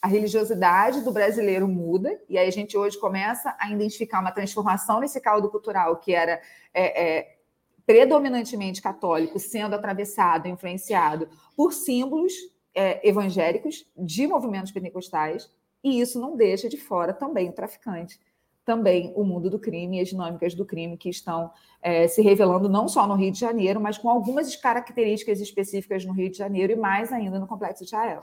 [0.00, 5.00] a religiosidade do brasileiro muda, e aí a gente hoje começa a identificar uma transformação
[5.00, 6.40] nesse caldo cultural que era
[6.72, 7.36] é, é,
[7.84, 12.32] predominantemente católico, sendo atravessado, influenciado por símbolos
[12.74, 15.50] é, evangélicos de movimentos pentecostais,
[15.84, 18.20] e isso não deixa de fora também o traficante
[18.64, 22.68] também o mundo do crime e as dinâmicas do crime que estão é, se revelando
[22.68, 26.72] não só no Rio de Janeiro, mas com algumas características específicas no Rio de Janeiro
[26.72, 28.20] e mais ainda no Complexo de Israel.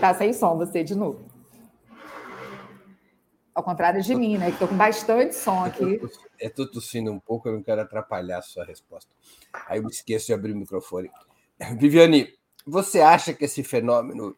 [0.00, 1.24] Tá sem som você de novo.
[3.54, 4.46] Ao contrário de mim, né?
[4.46, 6.00] Que estou com bastante som aqui.
[6.40, 9.10] Eu estou tossindo um pouco, eu não quero atrapalhar a sua resposta.
[9.66, 11.10] Aí eu esqueço de abrir o microfone.
[11.76, 12.32] Viviane,
[12.66, 14.34] você acha que esse fenômeno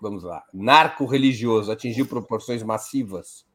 [0.00, 3.46] vamos lá, narco-religioso atingiu proporções massivas?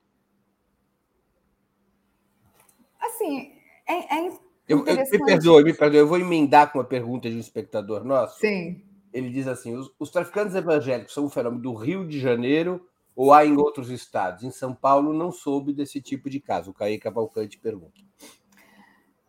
[3.00, 3.54] Assim,
[3.88, 4.32] é, é
[4.68, 8.06] eu, eu, me perdoe, me perdoe, eu vou emendar com uma pergunta de um espectador
[8.06, 8.40] nosso.
[8.40, 8.82] Sim.
[9.14, 13.34] Ele diz assim: os, os traficantes evangélicos são um fenômeno do Rio de Janeiro ou
[13.34, 14.44] há em outros estados?
[14.44, 16.72] Em São Paulo não soube desse tipo de caso.
[16.72, 18.00] O Caí Cavalcante pergunta.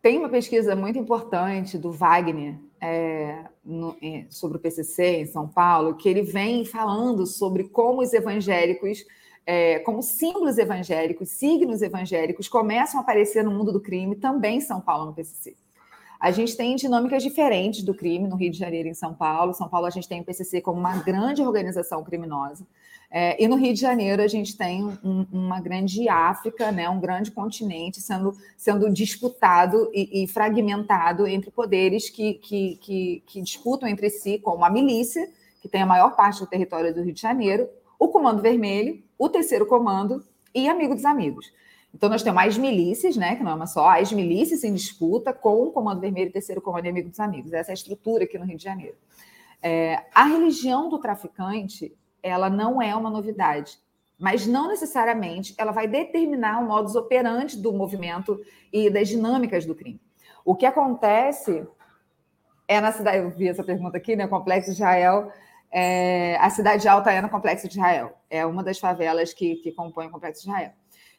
[0.03, 3.95] Tem uma pesquisa muito importante do Wagner é, no,
[4.29, 9.05] sobre o PCC em São Paulo, que ele vem falando sobre como os evangélicos,
[9.45, 14.61] é, como símbolos evangélicos, signos evangélicos começam a aparecer no mundo do crime também em
[14.61, 15.55] São Paulo no PCC.
[16.19, 19.53] A gente tem dinâmicas diferentes do crime no Rio de Janeiro e em São Paulo.
[19.53, 22.67] São Paulo a gente tem o PCC como uma grande organização criminosa.
[23.15, 26.99] É, e no Rio de Janeiro a gente tem um, uma grande África, né, um
[26.99, 33.87] grande continente sendo, sendo disputado e, e fragmentado entre poderes que, que, que, que, disputam
[33.87, 35.29] entre si, como a milícia,
[35.61, 39.29] que tem a maior parte do território do Rio de Janeiro, o Comando Vermelho, o
[39.29, 41.53] Terceiro Comando e Amigo dos Amigos.
[41.93, 45.31] Então, nós temos as milícias, né, que não é uma só, as milícias em disputa
[45.31, 47.53] com o Comando Vermelho, Terceiro Comando e Amigo dos Amigos.
[47.53, 48.95] Essa é a estrutura aqui no Rio de Janeiro.
[49.61, 53.77] É, a religião do traficante ela não é uma novidade,
[54.17, 58.39] mas não necessariamente ela vai determinar o modus operandi do movimento
[58.71, 59.99] e das dinâmicas do crime.
[60.45, 61.67] O que acontece
[62.67, 64.27] é na cidade, eu vi essa pergunta aqui, né?
[64.27, 65.31] Complexo de Israel.
[65.69, 68.17] É, a cidade alta é no Complexo de Israel.
[68.29, 70.71] É uma das favelas que, que compõe o Complexo de Israel.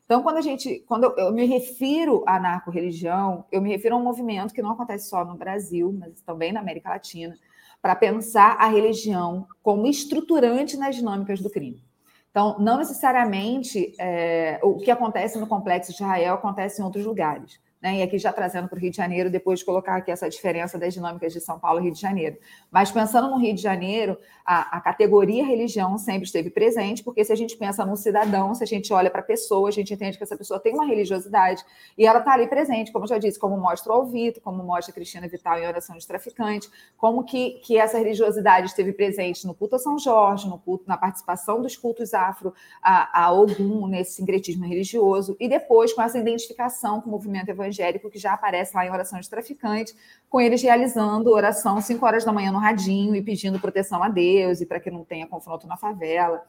[0.05, 3.99] Então, quando a gente, quando eu, eu me refiro à narco-religião, eu me refiro a
[3.99, 7.37] um movimento que não acontece só no Brasil, mas também na América Latina,
[7.85, 11.85] para pensar a religião como estruturante nas dinâmicas do crime.
[12.31, 17.61] Então, não necessariamente é, o que acontece no complexo de Israel acontece em outros lugares
[17.85, 17.97] né?
[17.97, 20.79] e aqui já trazendo para o Rio de Janeiro, depois de colocar aqui essa diferença
[20.79, 22.38] das dinâmicas de São Paulo e Rio de Janeiro.
[22.70, 27.31] Mas pensando no Rio de Janeiro, a, a categoria religião sempre esteve presente, porque se
[27.31, 30.16] a gente pensa num cidadão, se a gente olha para a pessoa, a gente entende
[30.16, 31.62] que essa pessoa tem uma religiosidade
[31.99, 34.94] e ela está ali presente, como já disse, como mostra o Alvito, como mostra a
[34.94, 39.77] Cristina Vital em Oração de Traficante, como que, que essa religiosidade esteve presente no culto
[39.77, 44.64] a São Jorge, no culto, na participação dos cultos afro a, a Ogum, nesse sincretismo
[44.64, 48.87] religioso, e depois com essa identificação com o movimento evangélico evangélico que já aparece lá
[48.87, 49.95] em oração de traficante,
[50.31, 54.61] com eles realizando oração 5 horas da manhã no radinho e pedindo proteção a Deus
[54.61, 56.43] e para que não tenha confronto na favela.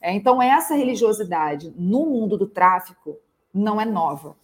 [0.00, 3.18] É, então, essa religiosidade no mundo do tráfico
[3.52, 4.36] não é nova.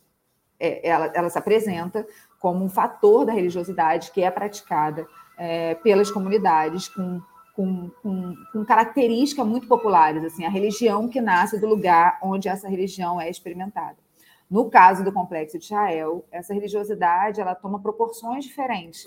[0.61, 2.07] É, ela, ela se apresenta
[2.39, 5.07] como um fator da religiosidade que é praticada
[5.39, 7.21] é, pelas comunidades com,
[7.55, 12.69] com, com, com, características muito populares, assim, a religião que nasce do lugar onde essa
[12.69, 14.06] religião é experimentada.
[14.51, 19.07] No caso do complexo de Israel, essa religiosidade ela toma proporções diferentes,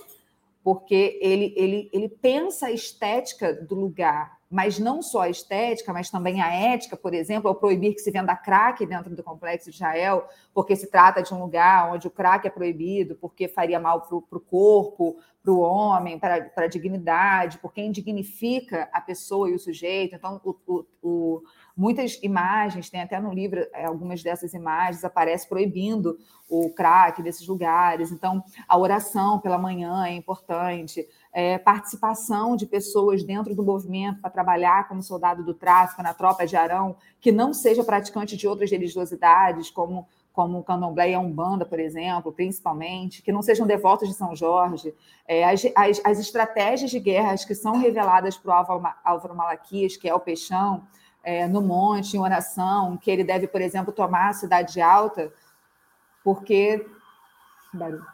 [0.63, 6.09] porque ele, ele, ele pensa a estética do lugar mas não só a estética, mas
[6.09, 9.75] também a ética, por exemplo, ao proibir que se venda crack dentro do complexo de
[9.75, 14.01] Israel, porque se trata de um lugar onde o crack é proibido, porque faria mal
[14.01, 19.59] para o corpo, para o homem, para a dignidade, porque indignifica a pessoa e o
[19.59, 20.15] sujeito.
[20.15, 21.43] Então, o, o, o,
[21.79, 27.47] muitas imagens, tem até no livro é, algumas dessas imagens, aparece proibindo o crack desses
[27.47, 28.11] lugares.
[28.11, 34.29] Então, a oração pela manhã é importante é, participação de pessoas dentro do movimento para
[34.29, 38.69] trabalhar como soldado do tráfico na tropa de Arão, que não seja praticante de outras
[38.69, 44.07] religiosidades, como como o candomblé e a umbanda, por exemplo, principalmente, que não sejam devotos
[44.07, 44.93] de São Jorge,
[45.27, 49.97] é, as, as, as, estratégias de guerras que são reveladas para o Álvaro, Álvaro Malaquias,
[49.97, 50.83] que é o peixão,
[51.29, 55.31] é, no monte, em oração, que ele deve, por exemplo, tomar a cidade alta,
[56.23, 56.85] porque...
[57.73, 58.05] Barulho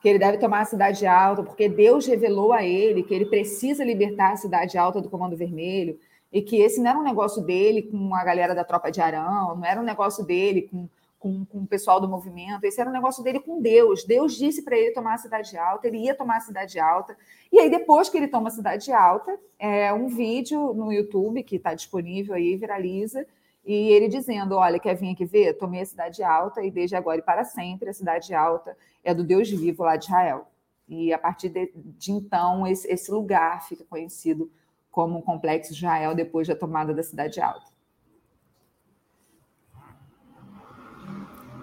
[0.00, 3.84] que ele deve tomar a cidade alta, porque Deus revelou a ele que ele precisa
[3.84, 5.98] libertar a cidade alta do Comando Vermelho,
[6.32, 9.56] e que esse não era um negócio dele com a galera da tropa de Arão,
[9.56, 10.88] não era um negócio dele com,
[11.20, 14.04] com, com o pessoal do movimento, esse era um negócio dele com Deus.
[14.04, 17.16] Deus disse para ele tomar a cidade alta, ele ia tomar a cidade alta,
[17.52, 21.56] e aí depois que ele toma a cidade alta, é um vídeo no YouTube que
[21.56, 23.26] está disponível aí, viraliza,
[23.64, 25.52] e ele dizendo: Olha, quer vir aqui ver?
[25.58, 29.22] Tomei a cidade alta e desde agora e para sempre a cidade alta é do
[29.22, 30.46] Deus vivo lá de Israel.
[30.88, 34.50] E a partir de, de então, esse, esse, lugar fica conhecido
[34.90, 37.70] como o Complexo Israel depois da tomada da cidade alta.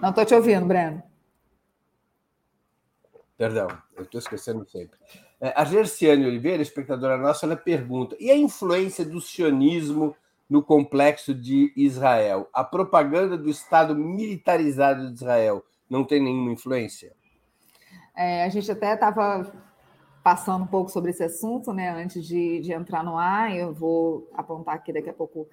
[0.00, 1.02] Não estou te ouvindo, Breno.
[3.36, 4.98] Perdão, eu estou esquecendo sempre.
[5.40, 10.16] É, a Gerciane Oliveira, espectadora nossa, ela pergunta: e a influência do sionismo
[10.48, 12.48] no complexo de Israel?
[12.52, 17.12] A propaganda do Estado militarizado de Israel não tem nenhuma influência?
[18.16, 19.52] É, a gente até estava
[20.22, 23.54] passando um pouco sobre esse assunto, né, antes de, de, entrar no ar.
[23.54, 25.48] Eu vou apontar aqui daqui a pouco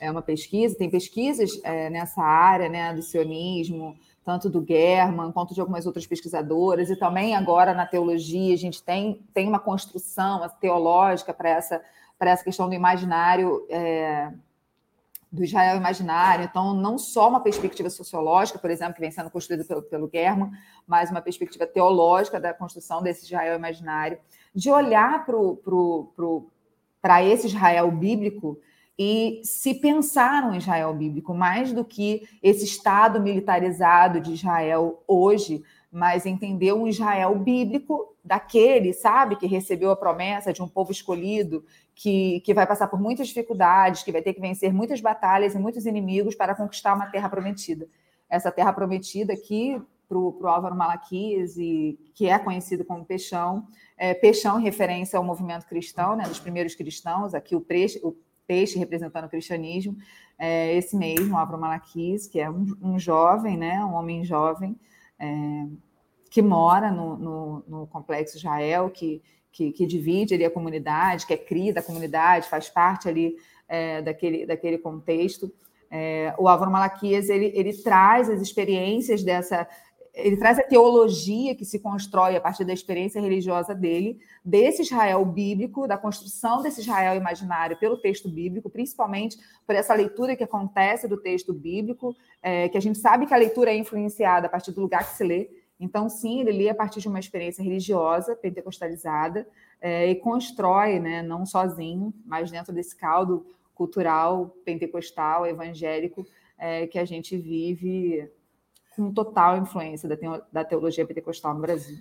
[0.00, 0.76] é uma pesquisa.
[0.76, 6.06] Tem pesquisas é, nessa área, né, do sionismo, tanto do German quanto de algumas outras
[6.06, 11.82] pesquisadoras, e também agora na teologia a gente tem, tem uma construção teológica para essa
[12.20, 14.32] essa questão do imaginário, é,
[15.30, 16.44] do Israel imaginário.
[16.44, 20.50] Então, não só uma perspectiva sociológica, por exemplo, que vem sendo construída pelo, pelo German,
[20.86, 24.18] mas uma perspectiva teológica da construção desse Israel imaginário,
[24.54, 25.24] de olhar
[27.00, 28.58] para esse Israel bíblico
[28.98, 35.62] e se pensar no Israel bíblico, mais do que esse Estado militarizado de Israel hoje,
[35.90, 41.64] mas entender um Israel bíblico daquele, sabe, que recebeu a promessa de um povo escolhido,
[41.94, 45.58] que, que vai passar por muitas dificuldades, que vai ter que vencer muitas batalhas e
[45.58, 47.88] muitos inimigos para conquistar uma terra prometida.
[48.28, 54.12] Essa terra prometida aqui, para o Álvaro Malaquias, e, que é conhecido como Peixão, é,
[54.12, 58.16] Peixão referência ao movimento cristão, né, dos primeiros cristãos, aqui o peixe, o
[58.48, 59.96] peixe representando o cristianismo,
[60.38, 64.74] é, esse mesmo, Álvaro Malaquias, que é um, um jovem, né, um homem jovem,
[65.18, 65.66] é,
[66.30, 71.34] que mora no, no, no complexo Israel, que, que, que, divide ali a comunidade, que
[71.34, 73.36] é cria da comunidade, faz parte ali
[73.68, 75.52] é, daquele, daquele contexto.
[75.90, 79.66] É, o Álvaro Malaquias ele, ele traz as experiências dessa,
[80.18, 85.24] ele traz a teologia que se constrói a partir da experiência religiosa dele, desse Israel
[85.24, 91.06] bíblico, da construção desse Israel imaginário pelo texto bíblico, principalmente por essa leitura que acontece
[91.06, 94.72] do texto bíblico, é, que a gente sabe que a leitura é influenciada a partir
[94.72, 95.48] do lugar que se lê,
[95.80, 99.46] então, sim, ele lê a partir de uma experiência religiosa, pentecostalizada,
[99.80, 106.26] é, e constrói, né, não sozinho, mas dentro desse caldo cultural, pentecostal, evangélico,
[106.58, 108.28] é, que a gente vive
[108.98, 110.08] com total influência
[110.52, 111.98] da teologia pentecostal no Brasil.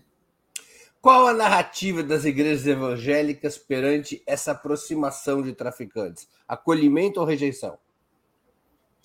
[1.00, 6.28] Qual a narrativa das igrejas evangélicas perante essa aproximação de traficantes?
[6.48, 7.78] Acolhimento ou rejeição?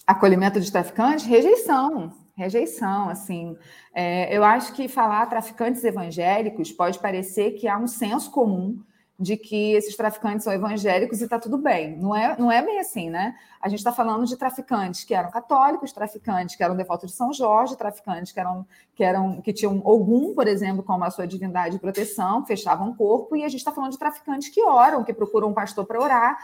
[0.06, 1.26] Acolhimento de traficantes?
[1.26, 3.56] Rejeição rejeição, assim.
[3.94, 8.82] É, eu acho que falar traficantes evangélicos pode parecer que há um senso comum
[9.22, 11.96] de que esses traficantes são evangélicos e está tudo bem.
[11.96, 13.36] Não é, não é bem assim, né?
[13.60, 17.32] A gente está falando de traficantes que eram católicos, traficantes que eram devotos de São
[17.32, 21.76] Jorge, traficantes que eram que eram que tinham algum, por exemplo, como a sua divindade
[21.76, 25.14] de proteção, fechavam o corpo, e a gente está falando de traficantes que oram, que
[25.14, 26.36] procuram um pastor para orar,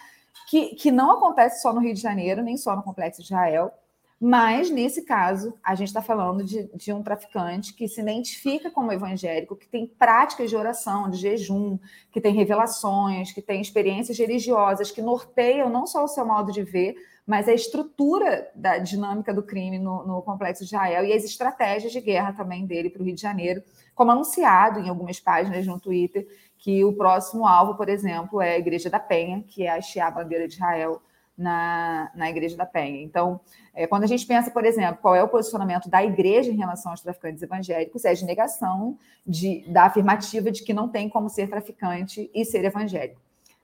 [0.48, 3.72] que, que não acontece só no Rio de Janeiro, nem só no Complexo de Israel
[4.20, 8.92] Mas, nesse caso, a gente está falando de, de, um traficante que se identifica como
[8.92, 11.78] evangélico, que tem práticas de oração, de jejum,
[12.10, 16.64] que tem revelações, que tem experiências religiosas que norteiam não só o seu modo de
[16.64, 21.22] ver, mas a estrutura da dinâmica do crime no, no complexo de Israel e as
[21.22, 23.62] estratégias de guerra também dele para o Rio de Janeiro,
[23.94, 26.26] como anunciado em algumas páginas no Twitter,
[26.58, 30.10] que o próximo alvo, por exemplo, é a Igreja da Penha, que é hastear a
[30.10, 31.00] bandeira de Israel
[31.38, 33.00] na, na Igreja da Penha.
[33.00, 33.40] Então,
[33.72, 36.90] é, quando a gente pensa, por exemplo, qual é o posicionamento da Igreja em relação
[36.90, 41.48] aos traficantes evangélicos, é de negação de, da afirmativa de que não tem como ser
[41.48, 43.20] traficante e ser evangélico.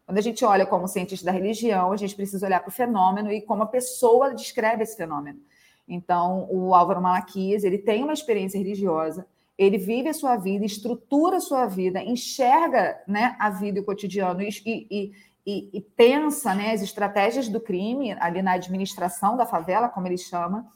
[0.07, 3.33] Quando a gente olha como cientista da religião, a gente precisa olhar para o fenômeno
[3.33, 5.41] e como a pessoa descreve esse fenômeno.
[5.89, 11.37] Então, o Álvaro Malaquias, ele tem uma experiência religiosa, ele vive a sua vida, estrutura
[11.39, 15.12] a sua vida, enxerga né, a vida e o cotidiano e, e,
[15.47, 20.16] e, e, pensa né, as estratégias do crime ali na administração da favela, como ele
[20.16, 20.66] chama,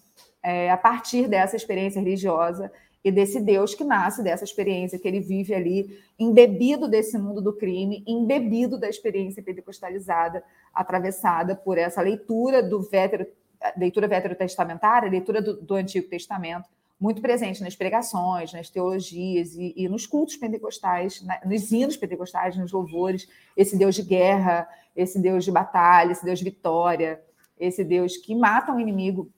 [0.43, 2.71] é, a partir dessa experiência religiosa
[3.03, 7.53] e desse Deus que nasce dessa experiência que ele vive ali, embebido desse mundo do
[7.53, 10.45] crime, embebido da experiência pentecostalizada,
[10.75, 13.27] atravessada por essa leitura do vétero,
[13.77, 16.69] leitura veterotestamentária, leitura do, do Antigo Testamento,
[17.01, 22.57] muito presente nas pregações, nas teologias e, e nos cultos pentecostais, na, nos hinos pentecostais,
[22.57, 27.23] nos louvores, esse Deus de guerra, esse Deus de batalha, esse Deus de vitória,
[27.59, 29.31] esse Deus que mata um inimigo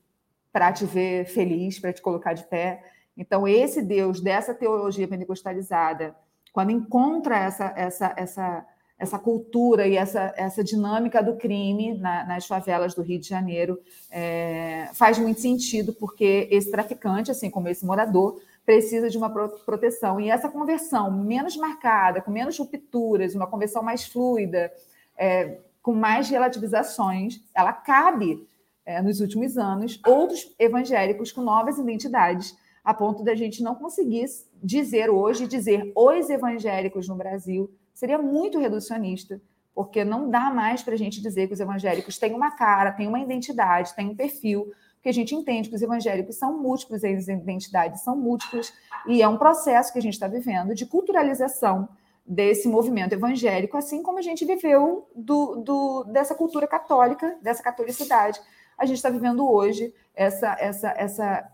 [0.53, 2.83] para te ver feliz, para te colocar de pé.
[3.17, 6.17] Então, esse Deus dessa teologia pentecostalizada,
[6.53, 8.67] quando encontra essa, essa, essa
[9.01, 13.81] essa cultura e essa, essa dinâmica do crime na, nas favelas do Rio de Janeiro
[14.11, 20.21] é, faz muito sentido, porque esse traficante, assim como esse morador, precisa de uma proteção.
[20.21, 24.71] E essa conversão menos marcada, com menos rupturas, uma conversão mais fluida,
[25.17, 28.47] é, com mais relativizações, ela cabe,
[28.85, 34.27] é, nos últimos anos, outros evangélicos com novas identidades, a ponto da gente não conseguir
[34.63, 37.71] dizer hoje, dizer os evangélicos no Brasil
[38.01, 39.39] seria muito reducionista,
[39.75, 43.07] porque não dá mais para a gente dizer que os evangélicos têm uma cara, têm
[43.07, 47.29] uma identidade, têm um perfil, porque a gente entende que os evangélicos são múltiplos, as
[47.29, 48.73] identidades são múltiplas,
[49.07, 51.91] e é um processo que a gente está vivendo de culturalização
[52.25, 58.41] desse movimento evangélico, assim como a gente viveu do, do, dessa cultura católica, dessa catolicidade.
[58.79, 61.51] A gente está vivendo hoje essa, essa, essa,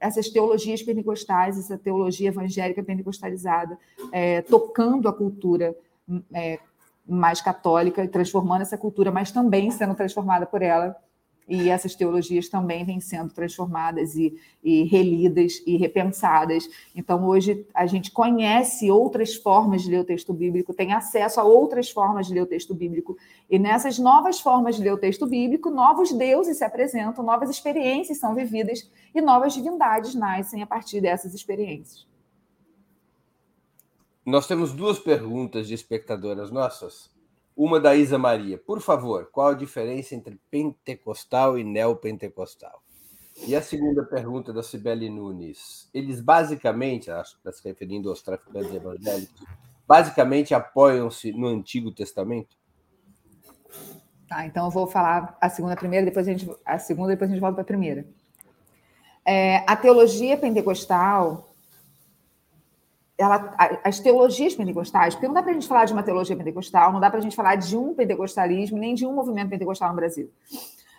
[0.00, 3.78] essas teologias pentecostais, essa teologia evangélica pentecostalizada,
[4.10, 5.76] é, tocando a cultura
[6.34, 6.58] é,
[7.06, 10.96] mais católica, transformando essa cultura, mas também sendo transformada por ela.
[11.50, 16.68] E essas teologias também vêm sendo transformadas e, e relidas e repensadas.
[16.94, 21.42] Então, hoje, a gente conhece outras formas de ler o texto bíblico, tem acesso a
[21.42, 23.16] outras formas de ler o texto bíblico.
[23.50, 28.18] E nessas novas formas de ler o texto bíblico, novos deuses se apresentam, novas experiências
[28.18, 32.09] são vividas e novas divindades nascem a partir dessas experiências.
[34.30, 37.10] Nós temos duas perguntas de espectadoras nossas.
[37.56, 38.56] Uma da Isa Maria.
[38.56, 42.80] Por favor, qual a diferença entre pentecostal e neopentecostal?
[43.44, 45.90] E a segunda pergunta da Cibele Nunes.
[45.92, 49.42] Eles basicamente, acho que está se referindo aos traficantes evangélicos,
[49.84, 52.56] basicamente apoiam-se no Antigo Testamento?
[54.28, 57.32] Tá, então eu vou falar a segunda primeiro, depois a gente a segunda, depois a
[57.32, 58.06] gente volta para a primeira.
[59.26, 61.49] É, a teologia pentecostal
[63.20, 63.54] ela,
[63.84, 67.00] as teologias pentecostais, porque não dá para a gente falar de uma teologia pentecostal, não
[67.00, 70.30] dá para a gente falar de um pentecostalismo, nem de um movimento pentecostal no Brasil.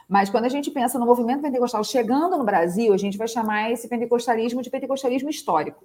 [0.07, 3.71] Mas quando a gente pensa no movimento pentecostal chegando no Brasil, a gente vai chamar
[3.71, 5.83] esse pentecostalismo de pentecostalismo histórico.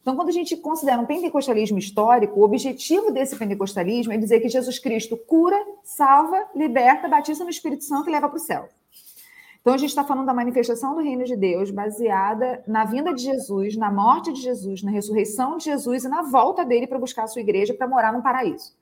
[0.00, 4.48] Então, quando a gente considera um pentecostalismo histórico, o objetivo desse pentecostalismo é dizer que
[4.48, 8.68] Jesus Cristo cura, salva, liberta, batiza no Espírito Santo e leva para o céu.
[9.66, 13.20] Então, a gente está falando da manifestação do reino de Deus baseada na vinda de
[13.20, 17.24] Jesus, na morte de Jesus, na ressurreição de Jesus e na volta dele para buscar
[17.24, 18.76] a sua igreja para morar no paraíso.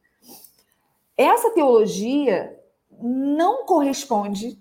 [1.16, 2.54] Essa teologia
[3.00, 4.58] não corresponde,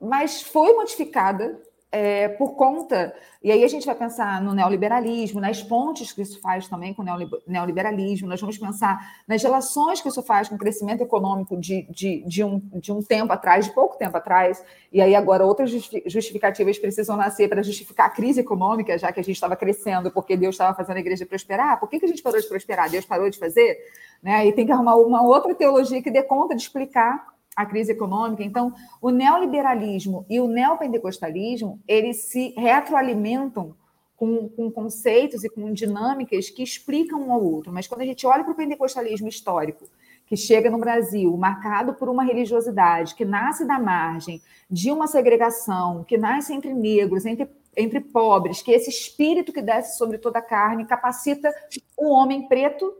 [0.00, 1.60] mas foi modificada
[1.92, 3.14] é, por conta.
[3.42, 7.02] E aí a gente vai pensar no neoliberalismo, nas pontes que isso faz também com
[7.02, 7.04] o
[7.46, 12.22] neoliberalismo, nós vamos pensar nas relações que isso faz com o crescimento econômico de, de,
[12.26, 14.62] de, um, de um tempo atrás, de pouco tempo atrás,
[14.92, 15.70] e aí agora outras
[16.06, 20.36] justificativas precisam nascer para justificar a crise econômica, já que a gente estava crescendo, porque
[20.36, 21.80] Deus estava fazendo a igreja prosperar.
[21.80, 22.90] Por que, que a gente parou de prosperar?
[22.90, 23.78] Deus parou de fazer?
[24.22, 24.46] Né?
[24.46, 27.30] E tem que arrumar uma outra teologia que dê conta de explicar
[27.62, 28.42] a crise econômica.
[28.42, 33.74] Então, o neoliberalismo e o neopentecostalismo, eles se retroalimentam
[34.16, 37.72] com, com, conceitos e com dinâmicas que explicam um ao outro.
[37.72, 39.88] Mas quando a gente olha para o pentecostalismo histórico,
[40.26, 44.40] que chega no Brasil, marcado por uma religiosidade que nasce da margem
[44.70, 49.98] de uma segregação, que nasce entre negros, entre, entre pobres, que esse espírito que desce
[49.98, 51.52] sobre toda a carne capacita
[51.96, 52.94] o homem preto,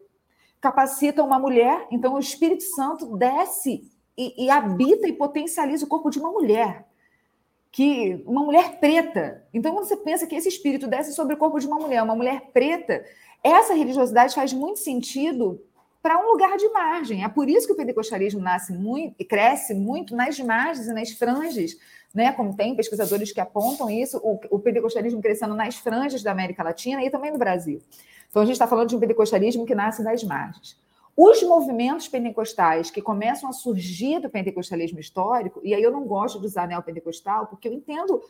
[0.61, 1.87] capacita uma mulher.
[1.91, 3.89] Então, o Espírito Santo desce
[4.21, 6.87] e, e habita e potencializa o corpo de uma mulher
[7.73, 9.45] que uma mulher preta.
[9.55, 12.17] Então, quando você pensa que esse espírito desce sobre o corpo de uma mulher, uma
[12.17, 13.05] mulher preta,
[13.43, 15.63] essa religiosidade faz muito sentido
[16.03, 17.25] para um lugar de margem.
[17.25, 21.11] É por isso que o pentecostalismo nasce muito e cresce muito nas margens e nas
[21.11, 21.77] franjas,
[22.13, 22.33] né?
[22.33, 27.05] Como tem pesquisadores que apontam isso, o, o pentecostalismo crescendo nas franjas da América Latina
[27.05, 27.81] e também no Brasil.
[28.29, 30.77] Então a gente está falando de um pentecostalismo que nasce nas margens.
[31.23, 36.41] Os movimentos pentecostais que começam a surgir do pentecostalismo histórico, e aí eu não gosto
[36.41, 38.23] de usar neopentecostal, porque eu entendo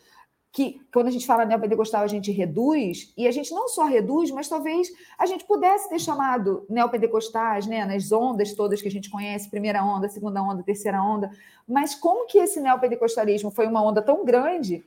[0.51, 4.33] que quando a gente fala neopentecostal, a gente reduz, e a gente não só reduz,
[4.33, 9.09] mas talvez a gente pudesse ter chamado neopentecostais, né, nas ondas todas que a gente
[9.09, 11.31] conhece, primeira onda, segunda onda, terceira onda,
[11.69, 14.85] mas como que esse neopentecostalismo foi uma onda tão grande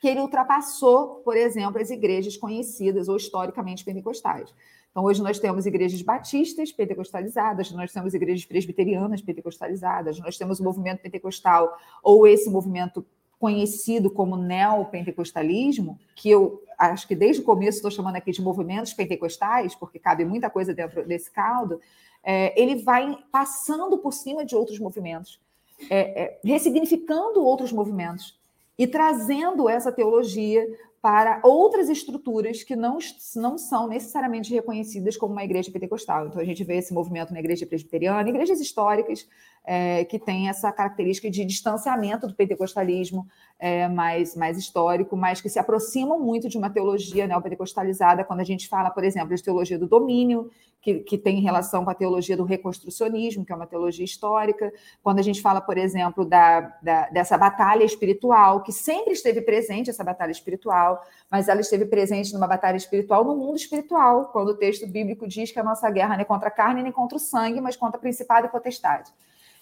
[0.00, 4.54] que ele ultrapassou, por exemplo, as igrejas conhecidas ou historicamente pentecostais.
[4.90, 10.64] Então, hoje nós temos igrejas batistas pentecostalizadas, nós temos igrejas presbiterianas pentecostalizadas, nós temos o
[10.64, 13.06] movimento pentecostal ou esse movimento
[13.38, 18.92] conhecido como neopentecostalismo, que eu acho que desde o começo estou chamando aqui de movimentos
[18.92, 21.80] pentecostais, porque cabe muita coisa dentro desse caldo,
[22.22, 25.40] é, ele vai passando por cima de outros movimentos,
[25.88, 28.38] é, é, ressignificando outros movimentos
[28.76, 30.66] e trazendo essa teologia
[31.02, 32.98] para outras estruturas que não,
[33.36, 36.26] não são necessariamente reconhecidas como uma igreja pentecostal.
[36.26, 39.26] Então, a gente vê esse movimento na igreja presbiteriana, igrejas históricas
[39.64, 43.26] é, que têm essa característica de distanciamento do pentecostalismo
[43.58, 48.44] é, mais, mais histórico, mas que se aproximam muito de uma teologia neopentecostalizada, quando a
[48.44, 50.50] gente fala, por exemplo, de teologia do domínio,
[50.80, 55.18] que, que tem relação com a teologia do reconstrucionismo, que é uma teologia histórica, quando
[55.18, 60.02] a gente fala, por exemplo, da, da, dessa batalha espiritual, que sempre esteve presente, essa
[60.02, 64.86] batalha espiritual, mas ela esteve presente numa batalha espiritual no mundo espiritual, quando o texto
[64.86, 67.60] bíblico diz que a nossa guerra não é contra a carne nem contra o sangue,
[67.60, 69.12] mas contra principado e potestade.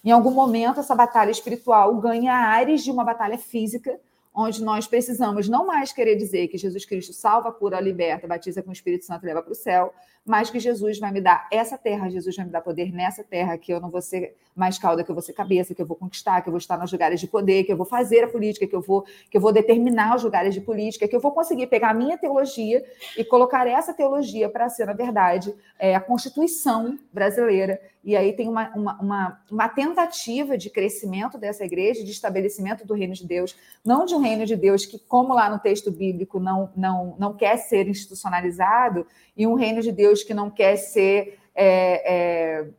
[0.03, 3.99] Em algum momento, essa batalha espiritual ganha ares de uma batalha física,
[4.33, 8.69] onde nós precisamos não mais querer dizer que Jesus Cristo salva, cura, liberta, batiza com
[8.69, 9.93] o Espírito Santo e leva para o céu,
[10.25, 13.57] mas que Jesus vai me dar essa terra, Jesus vai me dar poder nessa terra,
[13.57, 15.97] que eu não vou ser mais cauda, que eu vou ser cabeça, que eu vou
[15.97, 18.67] conquistar, que eu vou estar nos lugares de poder, que eu vou fazer a política,
[18.67, 21.67] que eu vou, que eu vou determinar os lugares de política, que eu vou conseguir
[21.67, 22.83] pegar a minha teologia
[23.17, 27.81] e colocar essa teologia para ser, na verdade, é, a Constituição brasileira.
[28.03, 32.93] E aí tem uma, uma, uma, uma tentativa de crescimento dessa igreja, de estabelecimento do
[32.93, 36.39] reino de Deus, não de um reino de Deus que, como lá no texto bíblico,
[36.39, 41.37] não, não, não quer ser institucionalizado, e um reino de Deus que não quer ser
[41.53, 42.69] é, é,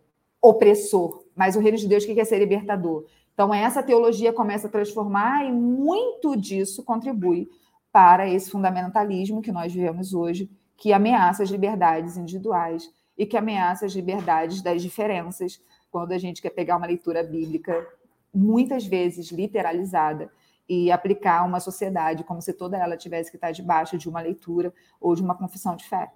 [0.41, 3.05] opressor, mas o reino de Deus que quer ser libertador.
[3.35, 7.49] Então, essa teologia começa a transformar e muito disso contribui
[7.93, 12.91] para esse fundamentalismo que nós vivemos hoje, que ameaça as liberdades individuais
[13.21, 17.87] e que ameaça as liberdades das diferenças, quando a gente quer pegar uma leitura bíblica
[18.33, 20.33] muitas vezes literalizada
[20.67, 24.73] e aplicar uma sociedade como se toda ela tivesse que estar debaixo de uma leitura
[24.99, 26.11] ou de uma confissão de fé.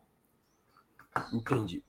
[1.30, 1.82] Entendi.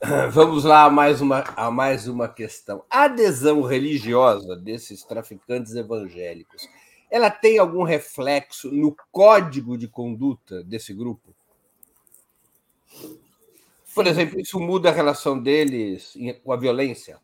[0.32, 2.82] Vamos lá a mais uma, a mais uma questão.
[2.88, 6.66] A adesão religiosa desses traficantes evangélicos,
[7.10, 11.34] ela tem algum reflexo no código de conduta desse grupo?
[13.94, 17.18] Por exemplo, isso muda a relação deles com a violência?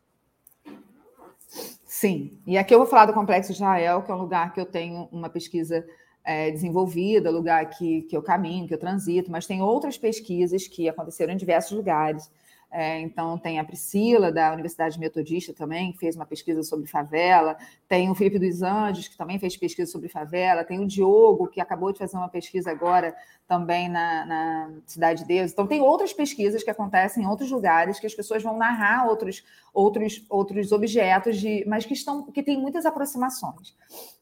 [1.85, 2.37] Sim.
[2.45, 5.09] E aqui eu vou falar do Complexo Israel, que é um lugar que eu tenho
[5.11, 5.85] uma pesquisa
[6.23, 10.87] é, desenvolvida, lugar que, que eu caminho, que eu transito, mas tem outras pesquisas que
[10.87, 12.31] aconteceram em diversos lugares.
[12.71, 17.57] É, então, tem a Priscila, da Universidade Metodista, também, que fez uma pesquisa sobre favela.
[17.87, 20.63] Tem o Felipe dos Anjos, que também fez pesquisa sobre favela.
[20.63, 23.15] Tem o Diogo, que acabou de fazer uma pesquisa agora
[23.47, 25.51] também na, na Cidade de Deus.
[25.51, 29.43] Então, tem outras pesquisas que acontecem em outros lugares, que as pessoas vão narrar outros,
[29.73, 33.75] outros, outros objetos, de, mas que, estão, que têm muitas aproximações.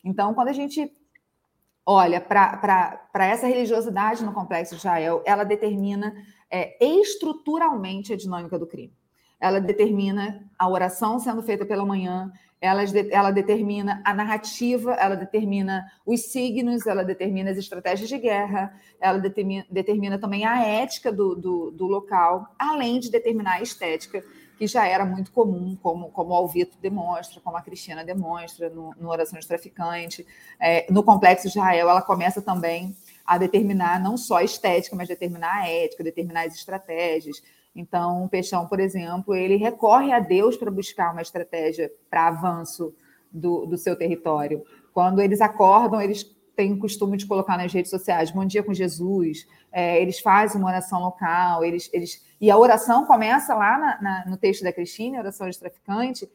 [0.05, 0.89] Então, quando a gente
[1.89, 6.13] olha para essa religiosidade no complexo de Israel, ela determina
[6.51, 8.93] é, estruturalmente a dinâmica do crime.
[9.39, 12.29] Ela determina a oração sendo feita pela manhã,
[12.59, 12.81] ela,
[13.11, 19.19] ela determina a narrativa, ela determina os signos, ela determina as estratégias de guerra, ela
[19.19, 24.21] determina, determina também a ética do, do, do local, além de determinar a estética
[24.57, 28.93] que já era muito comum, como, como o Alvito demonstra, como a Cristina demonstra no,
[28.97, 30.25] no Oração de Traficante.
[30.59, 32.95] É, no Complexo Israel, ela começa também
[33.25, 37.41] a determinar não só a estética, mas determinar a ética, determinar as estratégias.
[37.75, 42.93] Então, o Peixão, por exemplo, ele recorre a Deus para buscar uma estratégia para avanço
[43.31, 44.63] do, do seu território.
[44.93, 46.23] Quando eles acordam, eles
[46.55, 50.59] têm o costume de colocar nas redes sociais Bom dia com Jesus, é, eles fazem
[50.59, 54.71] uma oração local, eles, eles e a oração começa lá na, na, no texto da
[54.71, 56.29] Cristina, oração de traficante,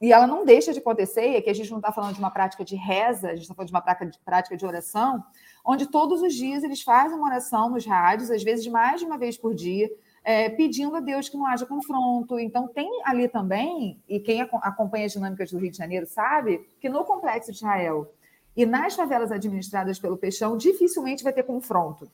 [0.00, 2.30] e ela não deixa de acontecer, e aqui a gente não está falando de uma
[2.30, 5.24] prática de reza, a gente está falando de uma prática de, prática de oração,
[5.64, 9.16] onde todos os dias eles fazem uma oração nos rádios, às vezes mais de uma
[9.16, 9.90] vez por dia,
[10.22, 12.38] é, pedindo a Deus que não haja confronto.
[12.38, 16.88] Então, tem ali também, e quem acompanha as dinâmicas do Rio de Janeiro sabe, que
[16.88, 18.12] no Complexo de Israel
[18.56, 22.10] e nas favelas administradas pelo Peixão, dificilmente vai ter confronto.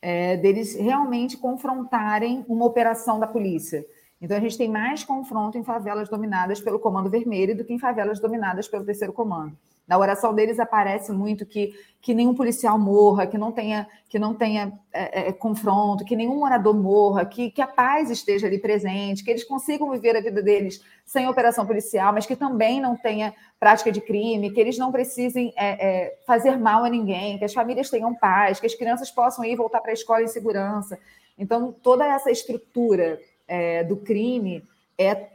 [0.00, 3.84] É, deles realmente confrontarem uma operação da polícia.
[4.20, 7.78] Então, a gente tem mais confronto em favelas dominadas pelo Comando Vermelho do que em
[7.78, 9.56] favelas dominadas pelo Terceiro Comando.
[9.88, 14.34] Na oração deles aparece muito que, que nenhum policial morra, que não tenha, que não
[14.34, 19.24] tenha é, é, confronto, que nenhum morador morra, que, que a paz esteja ali presente,
[19.24, 23.32] que eles consigam viver a vida deles sem operação policial, mas que também não tenha
[23.58, 27.54] prática de crime, que eles não precisem é, é fazer mal a ninguém, que as
[27.54, 30.98] famílias tenham paz, que as crianças possam ir voltar para a escola em segurança.
[31.38, 33.18] Então, toda essa estrutura
[33.48, 34.62] é, do crime
[34.96, 35.28] é, é,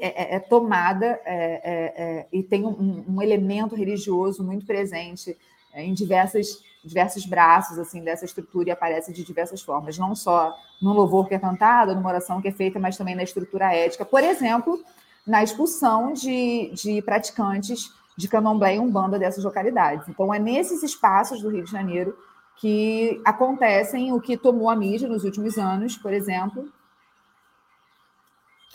[0.00, 5.36] é, é tomada é, é, e tem um, um, elemento religioso muito presente
[5.74, 10.92] em diversas, diversos braços assim dessa estrutura e aparece de diversas formas, não só no
[10.92, 14.04] louvor que é cantado, numa oração que é feita, mas também na estrutura ética.
[14.04, 14.82] Por exemplo,
[15.26, 20.08] na expulsão de, de praticantes de candomblé e umbanda dessas localidades.
[20.08, 22.16] Então, é nesses espaços do Rio de Janeiro
[22.58, 26.66] que acontecem o que tomou a mídia nos últimos anos, por exemplo,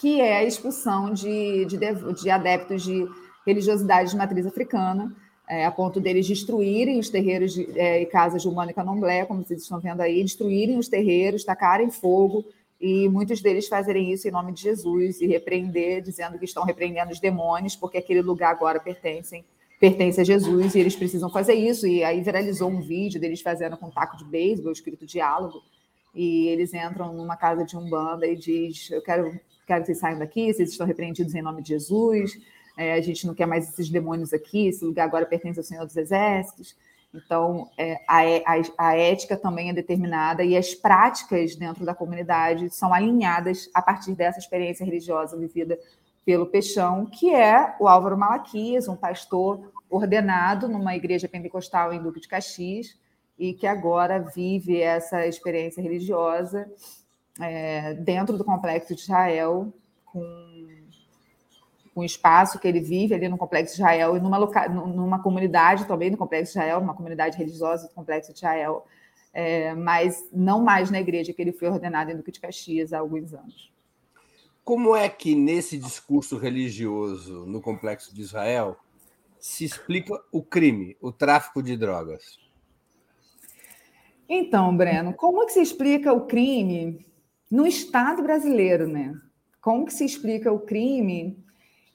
[0.02, 3.08] que é a expulsão de, de, de adeptos de
[3.46, 5.16] religiosidade de matriz africana,
[5.48, 9.26] é, a ponto deles destruírem os terreiros de, é, e casas de Umbanda e Candomblé,
[9.26, 12.44] como vocês estão vendo aí, destruírem os terreiros, tacarem fogo,
[12.80, 17.12] e muitos deles fazerem isso em nome de Jesus e repreender, dizendo que estão repreendendo
[17.12, 19.46] os demônios, porque aquele lugar agora pertence,
[19.80, 21.86] pertence a Jesus e eles precisam fazer isso.
[21.86, 25.62] E aí viralizou um vídeo deles fazendo com um taco de beisebol, escrito diálogo,
[26.16, 29.40] e eles entram numa casa de Umbanda e diz, eu quero
[29.72, 32.38] quero que vocês saiam daqui, vocês estão repreendidos em nome de Jesus,
[32.78, 35.86] é, a gente não quer mais esses demônios aqui, esse lugar agora pertence ao Senhor
[35.86, 36.76] dos Exércitos.
[37.14, 42.70] Então, é, a, a, a, ética também é determinada e as práticas dentro da comunidade
[42.70, 45.80] são alinhadas a partir dessa experiência religiosa vivida
[46.26, 52.22] pelo Peixão, que é o Álvaro Malaquias, um pastor ordenado numa igreja pentecostal em Duque
[52.22, 52.98] de Caxias,
[53.38, 56.70] e que agora vive essa experiência religiosa
[57.40, 59.74] é, dentro do complexo de Israel,
[60.06, 60.68] com,
[61.94, 65.22] com o espaço que ele vive ali no complexo de Israel e numa, loca, numa
[65.22, 68.86] comunidade também no complexo de Israel, uma comunidade religiosa do complexo de Israel,
[69.34, 73.00] é, mas não mais na igreja que ele foi ordenado em Duque de Caxias há
[73.00, 73.72] alguns anos.
[74.64, 78.78] Como é que nesse discurso religioso no complexo de Israel
[79.40, 82.40] se explica o crime, o tráfico de drogas?
[84.30, 87.06] Então, Breno, como é que se explica o crime
[87.52, 89.14] no Estado brasileiro, né?
[89.60, 91.38] Como que se explica o crime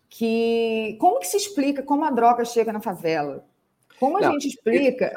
[0.09, 0.97] que.
[1.01, 3.49] Como que se explica como a droga chega na favela?
[3.99, 5.11] Como a Não, gente explica.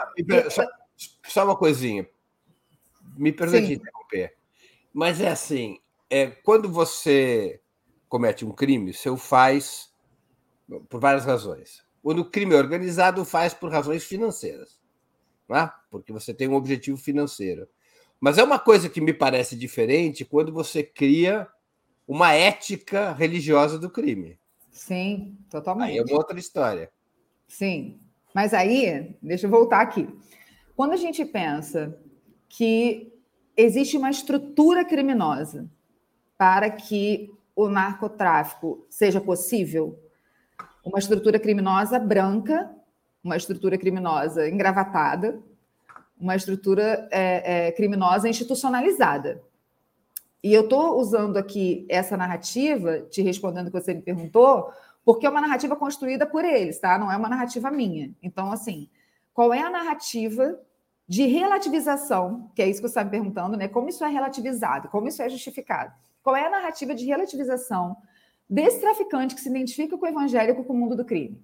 [0.49, 0.63] Só,
[1.27, 2.07] só, uma coisinha.
[3.17, 4.37] Me perdoe te interromper.
[4.93, 5.79] Mas é assim:
[6.09, 7.61] é, quando você
[8.07, 9.93] comete um crime, você o faz
[10.87, 11.83] por várias razões.
[12.01, 14.79] Quando o crime é organizado, faz por razões financeiras.
[15.47, 15.71] Não é?
[15.91, 17.67] Porque você tem um objetivo financeiro.
[18.19, 21.47] Mas é uma coisa que me parece diferente quando você cria
[22.07, 24.37] uma ética religiosa do crime.
[24.71, 25.91] Sim, totalmente.
[25.91, 26.91] Aí é uma outra história.
[27.47, 27.99] Sim.
[28.33, 30.07] Mas aí, deixa eu voltar aqui.
[30.75, 31.97] Quando a gente pensa
[32.47, 33.13] que
[33.55, 35.69] existe uma estrutura criminosa
[36.37, 39.99] para que o narcotráfico seja possível,
[40.83, 42.73] uma estrutura criminosa branca,
[43.23, 45.41] uma estrutura criminosa engravatada,
[46.19, 49.41] uma estrutura é, é, criminosa institucionalizada.
[50.43, 54.71] E eu estou usando aqui essa narrativa, te respondendo o que você me perguntou,
[55.03, 56.97] porque é uma narrativa construída por eles, tá?
[56.97, 58.11] Não é uma narrativa minha.
[58.21, 58.89] Então, assim,
[59.33, 60.59] qual é a narrativa
[61.07, 63.67] de relativização, que é isso que você está me perguntando, né?
[63.67, 65.93] Como isso é relativizado, como isso é justificado?
[66.21, 67.97] Qual é a narrativa de relativização
[68.49, 71.41] desse traficante que se identifica com o evangélico com o mundo do crime?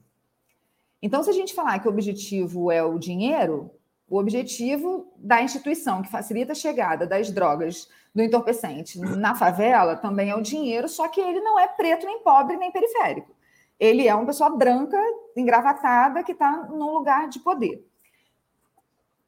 [1.01, 3.71] Então, se a gente falar que o objetivo é o dinheiro,
[4.07, 10.29] o objetivo da instituição que facilita a chegada das drogas, do entorpecente na favela também
[10.29, 13.35] é o dinheiro, só que ele não é preto, nem pobre, nem periférico.
[13.77, 14.97] Ele é uma pessoa branca,
[15.35, 17.85] engravatada, que está num lugar de poder.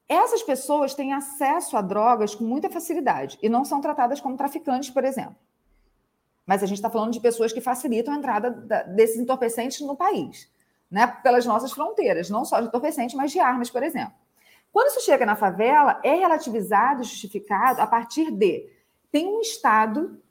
[0.08, 4.90] essas pessoas têm acesso a drogas com muita facilidade e não são tratadas como traficantes,
[4.90, 5.36] por exemplo.
[6.46, 8.50] Mas a gente está falando de pessoas que facilitam a entrada
[8.96, 10.50] desses entorpecentes no país,
[10.90, 11.06] né?
[11.22, 14.16] pelas nossas fronteiras, não só de entorpecentes, mas de armas, por exemplo.
[14.78, 18.70] Quando isso chega na favela, é relativizado, justificado a partir de
[19.12, 20.22] tem um Estado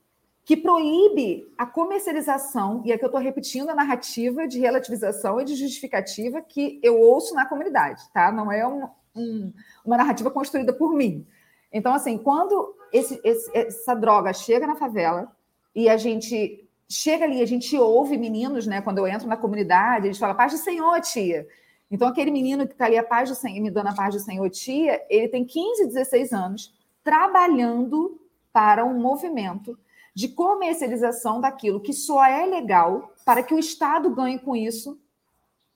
[0.45, 5.57] que proíbe a comercialização, e aqui eu estou repetindo a narrativa de relativização e de
[5.57, 8.31] justificativa que eu ouço na comunidade, tá?
[8.31, 9.53] Não é um, um,
[9.85, 11.27] uma narrativa construída por mim.
[11.73, 15.29] Então, assim, quando esse, esse, essa droga chega na favela
[15.75, 18.81] e a gente chega ali, a gente ouve meninos, né?
[18.81, 21.49] Quando eu entro na comunidade, a gente fala, paz do Senhor, tia.
[21.91, 24.21] Então, aquele menino que está ali, a paz do Senhor, me dando a paz do
[24.21, 26.75] Senhor, tia, ele tem 15, 16 anos,
[27.05, 28.21] trabalhando
[28.53, 29.79] para um movimento
[30.15, 34.99] de comercialização daquilo que só é legal para que o Estado ganhe com isso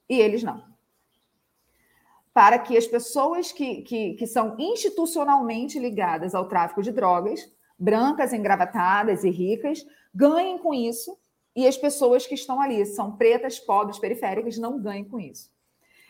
[0.09, 0.65] e eles não.
[2.33, 8.33] Para que as pessoas que, que, que são institucionalmente ligadas ao tráfico de drogas, brancas,
[8.33, 11.19] engravatadas e ricas, ganhem com isso
[11.55, 15.51] e as pessoas que estão ali, são pretas, pobres, periféricas, não ganhem com isso.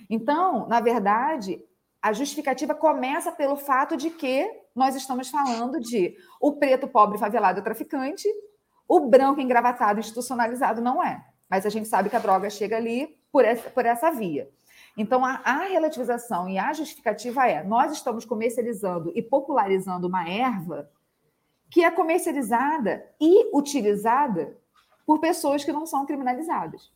[0.08, 1.62] Então, na verdade,
[2.00, 7.60] a justificativa começa pelo fato de que nós estamos falando de o preto pobre favelado
[7.60, 8.26] é traficante,
[8.88, 11.24] o branco engravatado institucionalizado não é.
[11.48, 14.48] Mas a gente sabe que a droga chega ali por essa, por essa via.
[14.96, 20.90] Então, a, a relativização e a justificativa é: nós estamos comercializando e popularizando uma erva
[21.70, 24.56] que é comercializada e utilizada
[25.06, 26.92] por pessoas que não são criminalizadas.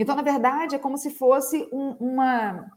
[0.00, 2.72] Então, na verdade, é como se fosse um, uma,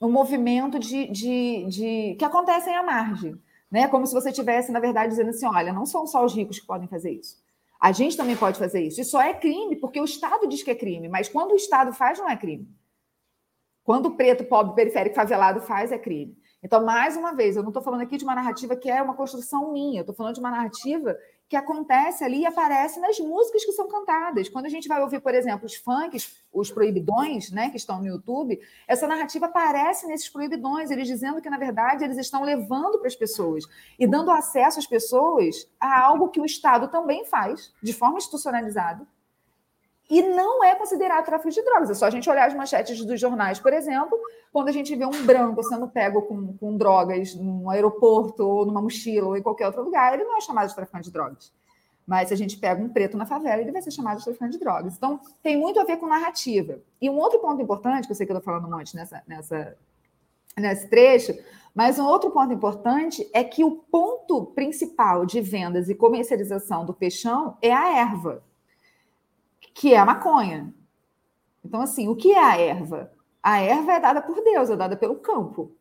[0.00, 3.34] um movimento de, de, de que acontece à margem.
[3.68, 3.88] Né?
[3.88, 6.66] Como se você tivesse, na verdade, dizendo assim: olha, não são só os ricos que
[6.68, 7.42] podem fazer isso.
[7.80, 9.00] A gente também pode fazer isso.
[9.00, 11.92] E só é crime porque o Estado diz que é crime, mas quando o Estado
[11.92, 12.68] faz, não é crime.
[13.82, 16.38] Quando o preto, pobre, periférico, favelado faz, é crime.
[16.62, 19.14] Então, mais uma vez, eu não estou falando aqui de uma narrativa que é uma
[19.14, 21.16] construção minha, eu estou falando de uma narrativa
[21.50, 24.48] que acontece ali e aparece nas músicas que são cantadas.
[24.48, 28.06] Quando a gente vai ouvir, por exemplo, os funks, os proibidões, né, que estão no
[28.06, 33.08] YouTube, essa narrativa aparece nesses proibidões, eles dizendo que, na verdade, eles estão levando para
[33.08, 33.64] as pessoas
[33.98, 39.04] e dando acesso às pessoas a algo que o Estado também faz, de forma institucionalizada,
[40.10, 41.88] e não é considerado tráfico de drogas.
[41.88, 44.18] É só a gente olhar as manchetes dos jornais, por exemplo,
[44.52, 48.82] quando a gente vê um branco sendo pego com, com drogas num aeroporto, ou numa
[48.82, 51.52] mochila, ou em qualquer outro lugar, ele não é chamado de traficante de drogas.
[52.04, 54.52] Mas se a gente pega um preto na favela, ele vai ser chamado de traficante
[54.52, 54.96] de drogas.
[54.96, 56.80] Então, tem muito a ver com narrativa.
[57.00, 59.22] E um outro ponto importante, que eu sei que eu estou falando um monte nessa,
[59.28, 59.76] nessa,
[60.56, 61.38] nesse trecho,
[61.72, 66.92] mas um outro ponto importante é que o ponto principal de vendas e comercialização do
[66.92, 68.42] peixão é a erva
[69.74, 70.74] que é a maconha.
[71.64, 73.12] Então, assim, o que é a erva?
[73.42, 75.76] A erva é dada por Deus, é dada pelo campo.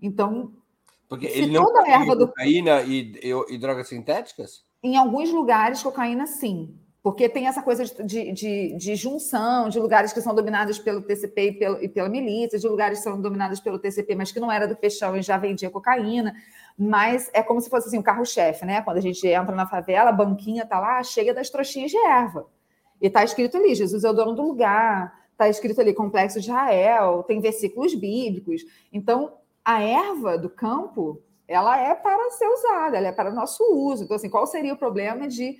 [0.00, 0.52] Então,
[1.10, 4.64] porque ele não toda a erva do cocaína e, e, e, drogas sintéticas?
[4.80, 6.72] Em alguns lugares, cocaína sim.
[7.02, 11.42] Porque tem essa coisa de, de, de junção, de lugares que são dominados pelo TCP
[11.42, 14.52] e, pelo, e pela milícia, de lugares que são dominados pelo TCP, mas que não
[14.52, 16.32] era do peixão e já vendia cocaína.
[16.78, 18.80] Mas é como se fosse assim, o carro-chefe, né?
[18.82, 22.46] Quando a gente entra na favela, a banquinha tá lá cheia das trouxinhas de erva.
[23.00, 26.46] E está escrito ali: Jesus é o dono do lugar, está escrito ali complexo de
[26.46, 28.62] Israel, tem versículos bíblicos.
[28.92, 29.32] Então,
[29.64, 34.04] a erva do campo, ela é para ser usada, ela é para nosso uso.
[34.04, 35.58] Então, assim, qual seria o problema de.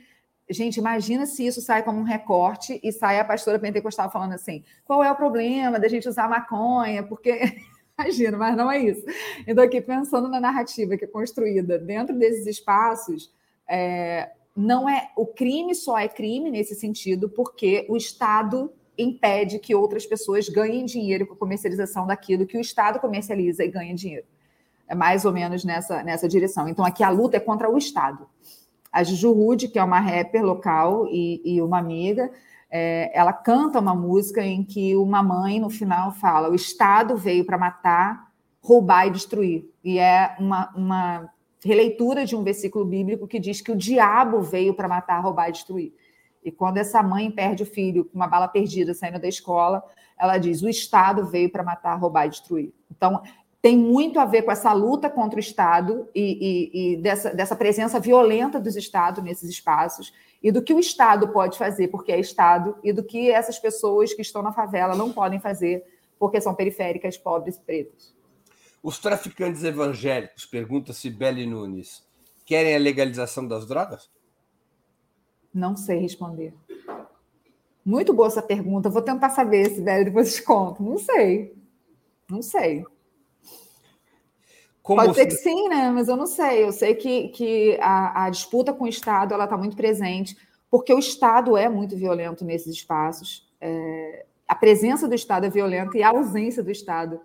[0.49, 4.65] Gente, imagina se isso sai como um recorte e sai a pastora pentecostal falando assim:
[4.85, 7.03] qual é o problema da gente usar maconha?
[7.03, 7.41] Porque.
[8.01, 9.05] Imagina, mas não é isso.
[9.47, 13.31] Então, aqui pensando na narrativa que é construída dentro desses espaços,
[13.69, 19.75] é, não é o crime só é crime nesse sentido porque o Estado impede que
[19.75, 24.27] outras pessoas ganhem dinheiro com a comercialização daquilo que o Estado comercializa e ganha dinheiro.
[24.87, 26.69] É mais ou menos nessa, nessa direção.
[26.69, 28.27] Então, aqui a luta é contra o Estado.
[28.93, 32.31] A Juju Rude, que é uma rapper local e, e uma amiga,
[32.69, 37.45] é, ela canta uma música em que uma mãe, no final, fala: o Estado veio
[37.45, 39.71] para matar, roubar e destruir.
[39.83, 41.33] E é uma, uma
[41.63, 45.53] releitura de um versículo bíblico que diz que o diabo veio para matar, roubar e
[45.53, 45.93] destruir.
[46.43, 49.85] E quando essa mãe perde o filho com uma bala perdida saindo da escola,
[50.19, 52.73] ela diz: o Estado veio para matar, roubar e destruir.
[52.91, 53.23] Então,
[53.61, 57.55] tem muito a ver com essa luta contra o Estado e, e, e dessa, dessa
[57.55, 62.19] presença violenta dos Estados nesses espaços, e do que o Estado pode fazer porque é
[62.19, 65.85] Estado, e do que essas pessoas que estão na favela não podem fazer
[66.19, 68.15] porque são periféricas, pobres pretas.
[68.83, 72.03] Os traficantes evangélicos, pergunta Sibeli Nunes,
[72.47, 74.11] querem a legalização das drogas?
[75.53, 76.55] Não sei responder.
[77.85, 78.89] Muito boa essa pergunta.
[78.89, 80.83] Vou tentar saber, Sibeli, depois te conto.
[80.83, 81.55] Não sei.
[82.31, 82.85] Não sei.
[84.83, 85.91] Como Pode ser que sim, né?
[85.91, 86.65] Mas eu não sei.
[86.65, 90.37] Eu sei que, que a, a disputa com o Estado ela está muito presente,
[90.71, 93.49] porque o Estado é muito violento nesses espaços.
[93.61, 97.21] É, a presença do Estado é violenta e a ausência do Estado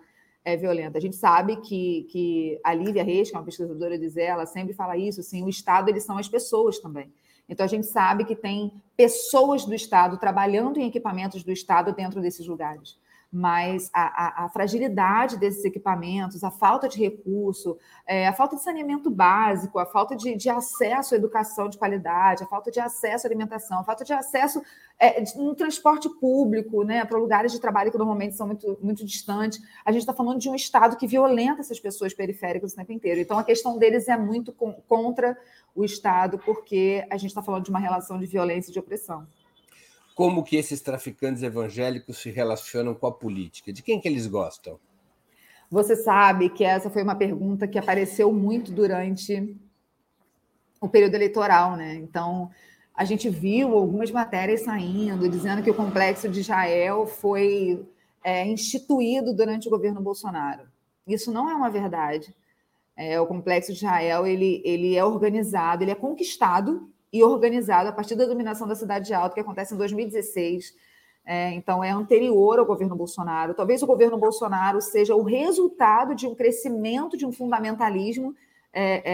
[0.46, 0.96] é violenta.
[0.96, 4.46] A gente sabe que, que a Lívia Reis, que é uma pesquisadora de Zé, ela
[4.46, 7.12] sempre fala isso, assim, o Estado, eles são as pessoas também.
[7.48, 12.20] Então, a gente sabe que tem pessoas do Estado trabalhando em equipamentos do Estado dentro
[12.20, 12.96] desses lugares
[13.30, 18.62] mas a, a, a, fragilidade desses equipamentos, a falta de recurso, é, a falta de
[18.62, 23.26] saneamento básico, a falta de, de, acesso à educação de qualidade, a falta de acesso
[23.26, 24.62] à alimentação, a falta de acesso
[24.98, 29.60] é, no transporte público, né, para lugares de trabalho que normalmente são muito, muito distantes.
[29.84, 33.20] A gente está falando de um Estado que violenta essas pessoas periféricas o tempo inteiro.
[33.20, 35.36] Então, a questão deles é muito com, contra
[35.74, 39.26] o Estado, porque a gente está falando de uma relação de violência e de opressão
[40.16, 43.70] como que esses traficantes evangélicos se relacionam com a política?
[43.70, 44.80] De quem que eles gostam?
[45.70, 49.54] Você sabe que essa foi uma pergunta que apareceu muito durante
[50.80, 51.96] o período eleitoral, né?
[51.96, 52.50] Então,
[52.94, 57.86] a gente viu algumas matérias saindo dizendo que o complexo de Israel foi
[58.24, 60.62] é, instituído durante o governo Bolsonaro.
[61.06, 62.34] Isso não é uma verdade.
[62.96, 67.92] É, o complexo de Israel ele, ele é organizado, ele é conquistado e organizado a
[67.92, 70.74] partir da dominação da Cidade Alta, que acontece em 2016.
[71.24, 73.54] É, então, é anterior ao governo Bolsonaro.
[73.54, 78.34] Talvez o governo Bolsonaro seja o resultado de um crescimento de um fundamentalismo
[78.72, 79.12] é,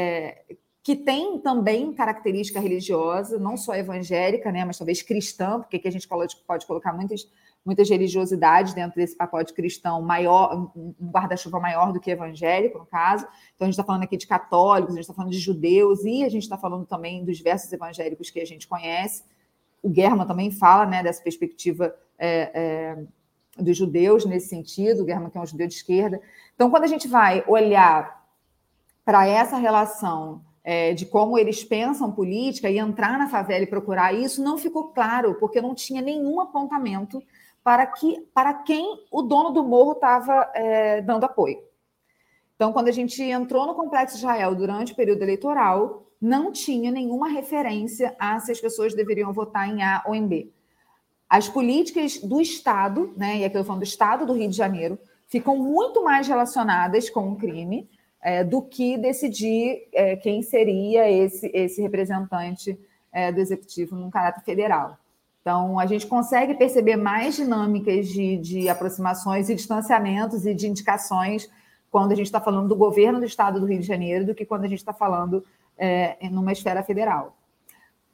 [0.51, 5.87] é, que tem também característica religiosa, não só evangélica, né, mas talvez cristã, porque aqui
[5.87, 7.27] a gente pode, pode colocar muitas
[7.65, 13.27] muitas religiosidades dentro desse pacote cristão maior, um guarda-chuva maior do que evangélico, no caso.
[13.55, 16.25] Então, a gente está falando aqui de católicos, a gente está falando de judeus, e
[16.25, 19.23] a gente está falando também dos versos evangélicos que a gente conhece.
[19.83, 25.31] O Germa também fala né, dessa perspectiva é, é, dos judeus nesse sentido, o Germa
[25.31, 26.21] que é um judeu de esquerda.
[26.55, 28.23] Então, quando a gente vai olhar
[29.05, 34.13] para essa relação é, de como eles pensam política e entrar na favela e procurar
[34.13, 37.23] isso, não ficou claro, porque não tinha nenhum apontamento
[37.65, 41.63] para, que, para quem o dono do morro estava é, dando apoio.
[42.57, 47.29] Então, quando a gente entrou no Complexo Israel durante o período eleitoral, não tinha nenhuma
[47.29, 50.53] referência a se as pessoas deveriam votar em A ou em B.
[51.29, 54.99] As políticas do Estado, né, e aqui eu falando do Estado do Rio de Janeiro,
[55.27, 57.89] ficam muito mais relacionadas com o crime
[58.21, 62.79] é, do que decidir é, quem seria esse, esse representante
[63.11, 64.99] é, do Executivo num caráter federal.
[65.43, 71.51] Então, a gente consegue perceber mais dinâmicas de, de aproximações e distanciamentos e de indicações
[71.91, 74.47] quando a gente está falando do governo do estado do Rio de Janeiro do que
[74.47, 75.45] quando a gente está falando
[75.77, 77.37] é, numa esfera federal.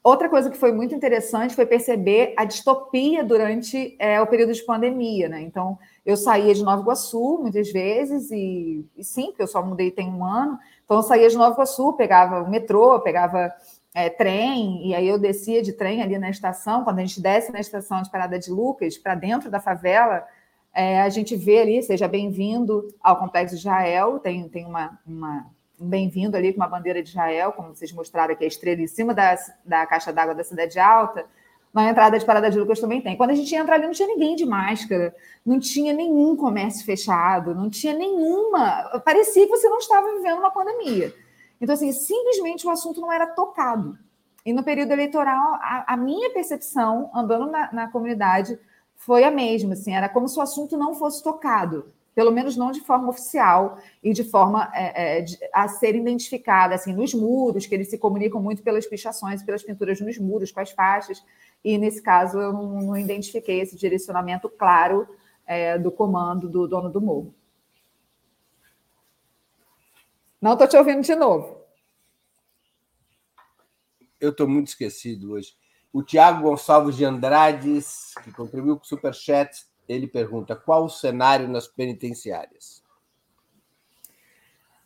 [0.03, 4.63] Outra coisa que foi muito interessante foi perceber a distopia durante é, o período de
[4.63, 5.29] pandemia.
[5.29, 5.41] Né?
[5.41, 9.91] Então, eu saía de Nova Iguaçu muitas vezes, e, e sim, porque eu só mudei
[9.91, 10.57] tem um ano.
[10.83, 13.53] Então, eu saía de Nova Iguaçu, pegava o metrô, pegava
[13.93, 16.83] é, trem, e aí eu descia de trem ali na estação.
[16.83, 20.25] Quando a gente desce na estação de Parada de Lucas, para dentro da favela,
[20.73, 25.45] é, a gente vê ali, seja bem-vindo ao Complexo de Israel, tem, tem uma, uma
[25.79, 28.87] um bem-vindo ali com uma bandeira de Israel, como vocês mostraram aqui, a estrela em
[28.87, 29.35] cima da,
[29.65, 31.25] da caixa d'água da Cidade Alta.
[31.73, 33.15] Na entrada de Parada de Lucas também tem.
[33.15, 35.15] Quando a gente entra ali, não tinha ninguém de máscara,
[35.45, 38.99] não tinha nenhum comércio fechado, não tinha nenhuma.
[39.05, 41.13] Parecia que você não estava vivendo uma pandemia.
[41.59, 43.97] Então, assim, simplesmente o assunto não era tocado.
[44.45, 48.57] E no período eleitoral, a, a minha percepção, andando na, na, comunidade,
[48.95, 49.73] foi a mesma.
[49.73, 51.85] Assim, era como se o assunto não fosse tocado,
[52.15, 56.75] pelo menos não de forma oficial e de forma é, é, de, a ser identificada,
[56.75, 60.61] assim, nos muros, que eles se comunicam muito pelas pichações, pelas pinturas nos muros, com
[60.61, 61.23] as faixas.
[61.63, 65.07] E nesse caso, eu não, não identifiquei esse direcionamento claro
[65.45, 67.33] é, do comando do dono do morro.
[70.41, 71.65] Não estou te ouvindo de novo.
[74.19, 75.53] Eu estou muito esquecido hoje.
[75.91, 81.47] O Tiago Gonçalves de Andrades, que contribuiu com o Superchat, ele pergunta: qual o cenário
[81.47, 82.83] nas penitenciárias?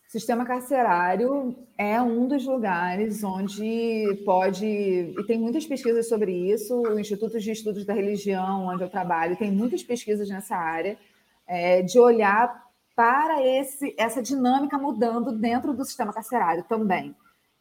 [0.07, 6.81] O sistema carcerário é um dos lugares onde pode, e tem muitas pesquisas sobre isso,
[6.83, 10.99] o Instituto de Estudos da Religião, onde eu trabalho, tem muitas pesquisas nessa área,
[11.47, 12.62] é, de olhar
[12.95, 17.15] para esse, essa dinâmica mudando dentro do sistema carcerário também.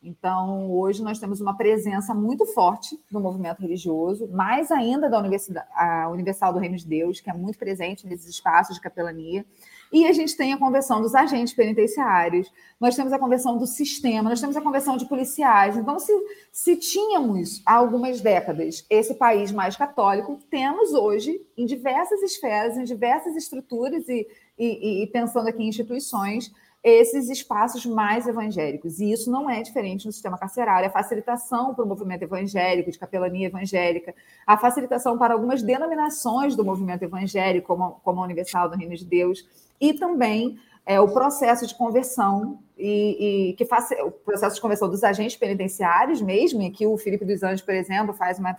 [0.04, 5.68] Então, hoje nós temos uma presença muito forte do movimento religioso, mais ainda da Universidade,
[6.10, 9.46] Universal do Reino de Deus, que é muito presente nesses espaços de capelania.
[9.92, 14.28] E a gente tem a conversão dos agentes penitenciários, nós temos a conversão do sistema,
[14.28, 15.76] nós temos a conversão de policiais.
[15.76, 16.12] Então, se,
[16.50, 22.82] se tínhamos há algumas décadas esse país mais católico, temos hoje, em diversas esferas, em
[22.82, 24.26] diversas estruturas e
[24.58, 28.98] e, e, pensando aqui em instituições, esses espaços mais evangélicos.
[28.98, 30.88] E isso não é diferente no sistema carcerário.
[30.88, 34.14] A facilitação para o movimento evangélico, de capelania evangélica,
[34.46, 39.04] a facilitação para algumas denominações do movimento evangélico, como, como a Universal do Reino de
[39.04, 39.48] Deus,
[39.80, 44.88] e também é, o processo de conversão e, e que faz o processo de conversão
[44.88, 48.56] dos agentes penitenciários mesmo, e que o Felipe dos Anjos, por exemplo, faz uma,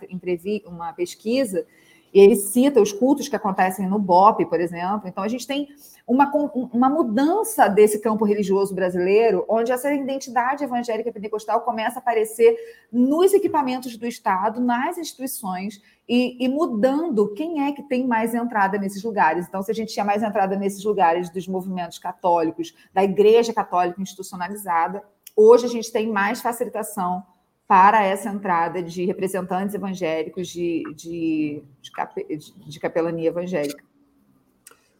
[0.66, 1.66] uma pesquisa
[2.14, 5.08] e ele cita os cultos que acontecem no BOP, por exemplo.
[5.08, 5.68] Então, a gente tem
[6.06, 6.30] uma,
[6.72, 12.56] uma mudança desse campo religioso brasileiro, onde essa identidade evangélica pentecostal começa a aparecer
[12.92, 18.78] nos equipamentos do Estado, nas instituições, e, e, mudando quem é que tem mais entrada
[18.78, 19.48] nesses lugares.
[19.48, 24.00] Então, se a gente tinha mais entrada nesses lugares dos movimentos católicos, da Igreja Católica
[24.00, 25.02] institucionalizada,
[25.34, 27.24] hoje a gente tem mais facilitação
[27.66, 33.82] para essa entrada de representantes evangélicos de, de, de, de capelania evangélica.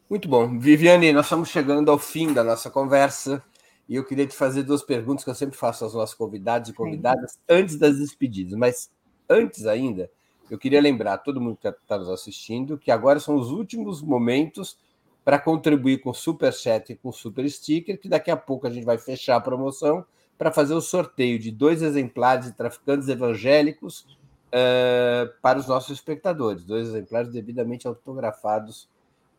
[0.08, 0.58] Muito bom.
[0.58, 3.42] Viviane, nós estamos chegando ao fim da nossa conversa
[3.88, 6.72] e eu queria te fazer duas perguntas que eu sempre faço aos nossos convidados e
[6.72, 8.54] convidadas antes das despedidas.
[8.54, 8.90] Mas
[9.28, 10.10] antes ainda,
[10.50, 14.02] eu queria lembrar a todo mundo que está nos assistindo que agora são os últimos
[14.02, 14.78] momentos
[15.24, 18.66] para contribuir com o Super Chat e com o Super Sticker, que daqui a pouco
[18.66, 20.04] a gente vai fechar a promoção
[20.37, 24.07] para fazer o sorteio de dois exemplares de Traficantes Evangélicos
[24.49, 28.89] uh, para os nossos espectadores, dois exemplares devidamente autografados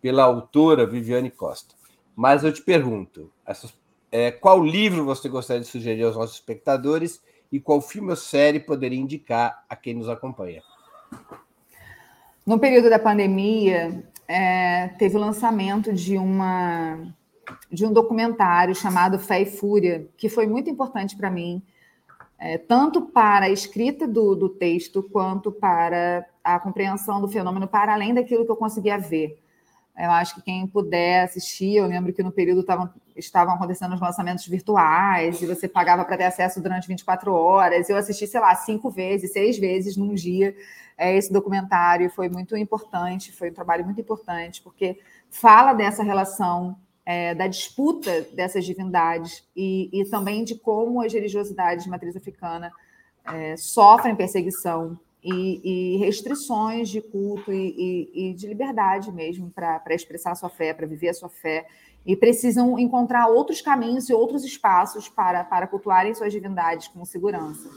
[0.01, 1.75] pela autora Viviane Costa.
[2.15, 3.31] Mas eu te pergunto,
[4.11, 7.21] é, qual livro você gostaria de sugerir aos nossos espectadores
[7.51, 10.61] e qual filme ou série poderia indicar a quem nos acompanha?
[12.45, 17.13] No período da pandemia, é, teve o lançamento de uma
[17.71, 21.61] de um documentário chamado Fé e Fúria, que foi muito importante para mim,
[22.37, 27.93] é, tanto para a escrita do, do texto, quanto para a compreensão do fenômeno, para
[27.93, 29.39] além daquilo que eu conseguia ver.
[29.97, 34.01] Eu acho que quem puder assistir, eu lembro que no período tavam, estavam acontecendo os
[34.01, 37.89] lançamentos virtuais e você pagava para ter acesso durante 24 horas.
[37.89, 40.53] Eu assisti, sei lá, cinco vezes, seis vezes num dia
[40.97, 42.09] é, esse documentário.
[42.09, 48.21] Foi muito importante, foi um trabalho muito importante, porque fala dessa relação é, da disputa
[48.33, 52.71] dessas divindades e, e, também de como as religiosidades de matriz africana
[53.25, 60.31] é, sofrem perseguição e, e, restrições de culto e, e de liberdade mesmo para expressar
[60.31, 61.67] a sua fé, para viver a sua fé,
[62.05, 67.69] e precisam encontrar outros caminhos e outros espaços para, para cultuarem suas divindades com segurança.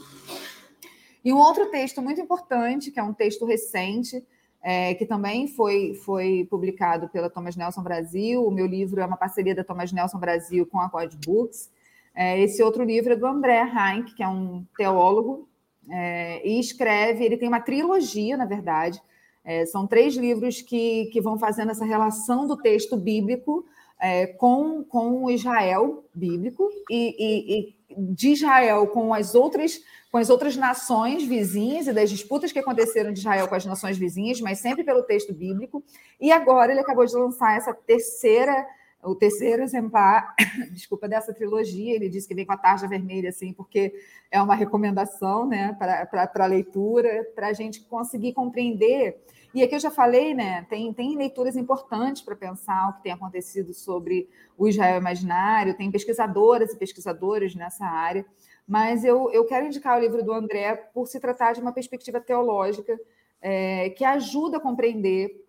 [1.25, 4.23] E um outro texto muito importante, que é um texto recente,
[4.61, 8.45] é, que também foi, foi publicado pela Thomas Nelson Brasil.
[8.45, 11.71] O meu livro é uma parceria da Thomas Nelson Brasil com a Code Books.
[12.13, 15.47] É, esse outro livro é do André Heinck, que é um teólogo,
[15.89, 19.01] é, e escreve, ele tem uma trilogia, na verdade,
[19.43, 23.65] é, são três livros que, que vão fazendo essa relação do texto bíblico
[23.99, 29.81] é, com, com o Israel bíblico e, e, e de Israel com as outras
[30.11, 33.97] com as outras nações vizinhas e das disputas que aconteceram de Israel com as nações
[33.97, 35.83] vizinhas, mas sempre pelo texto bíblico.
[36.19, 38.65] E agora ele acabou de lançar essa terceira,
[39.03, 40.35] o terceiro exemplar,
[40.71, 41.95] desculpa, dessa trilogia.
[41.95, 43.93] Ele disse que vem com a tarja vermelha, assim, porque
[44.31, 49.23] é uma recomendação né, para a leitura, para a gente conseguir compreender.
[49.53, 50.65] E aqui eu já falei, né?
[50.69, 55.89] Tem, tem leituras importantes para pensar o que tem acontecido sobre o Israel imaginário, tem
[55.89, 58.25] pesquisadoras e pesquisadores nessa área
[58.69, 62.21] mas eu, eu quero indicar o livro do André por se tratar de uma perspectiva
[62.21, 62.95] teológica
[63.41, 65.48] é, que ajuda a compreender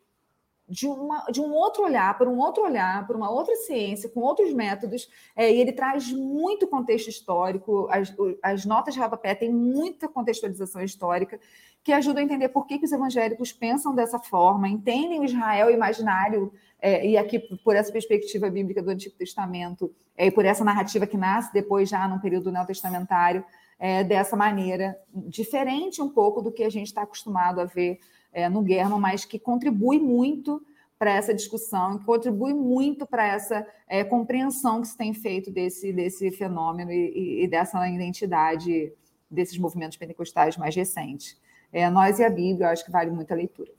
[0.71, 4.21] de, uma, de um outro olhar, por um outro olhar, por uma outra ciência, com
[4.21, 9.53] outros métodos, é, e ele traz muito contexto histórico, as, as notas de rodapé têm
[9.53, 11.41] muita contextualização histórica,
[11.83, 15.71] que ajuda a entender por que, que os evangélicos pensam dessa forma, entendem o Israel
[15.71, 20.63] imaginário é, e aqui por essa perspectiva bíblica do Antigo Testamento, é, e por essa
[20.63, 23.45] narrativa que nasce depois, já no período neotestamentário,
[23.77, 27.99] é, dessa maneira, diferente um pouco do que a gente está acostumado a ver
[28.33, 30.65] é, no Guerra, mas que contribui muito
[30.99, 35.93] para essa discussão, que contribui muito para essa é, compreensão que se tem feito desse,
[35.93, 38.93] desse fenômeno e, e, dessa identidade
[39.31, 41.41] desses movimentos pentecostais mais recentes.
[41.73, 43.73] É, nós e a Bíblia, eu acho que vale muito a leitura.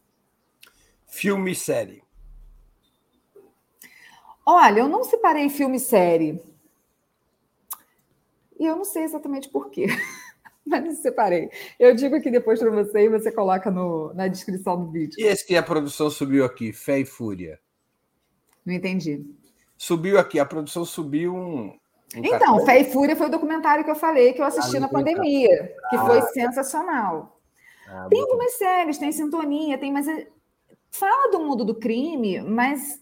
[1.05, 2.01] Filme e série.
[4.45, 6.41] Olha, eu não separei filme e série.
[8.59, 9.87] E eu não sei exatamente por quê,
[10.65, 11.49] mas não separei.
[11.79, 15.15] Eu digo aqui depois para você e você coloca no, na descrição do vídeo.
[15.19, 17.59] E esse que a produção subiu aqui, Fé e Fúria?
[18.65, 19.25] Não entendi.
[19.77, 21.67] Subiu aqui, a produção subiu um.
[21.67, 21.77] um
[22.15, 22.65] então, cartão.
[22.65, 25.73] Fé e Fúria foi o documentário que eu falei que eu assisti ah, na pandemia,
[25.89, 27.39] que foi sensacional.
[27.87, 30.27] Ah, tem algumas séries, tem sintonia, tem, mas é,
[30.91, 32.99] fala do mundo do crime, mas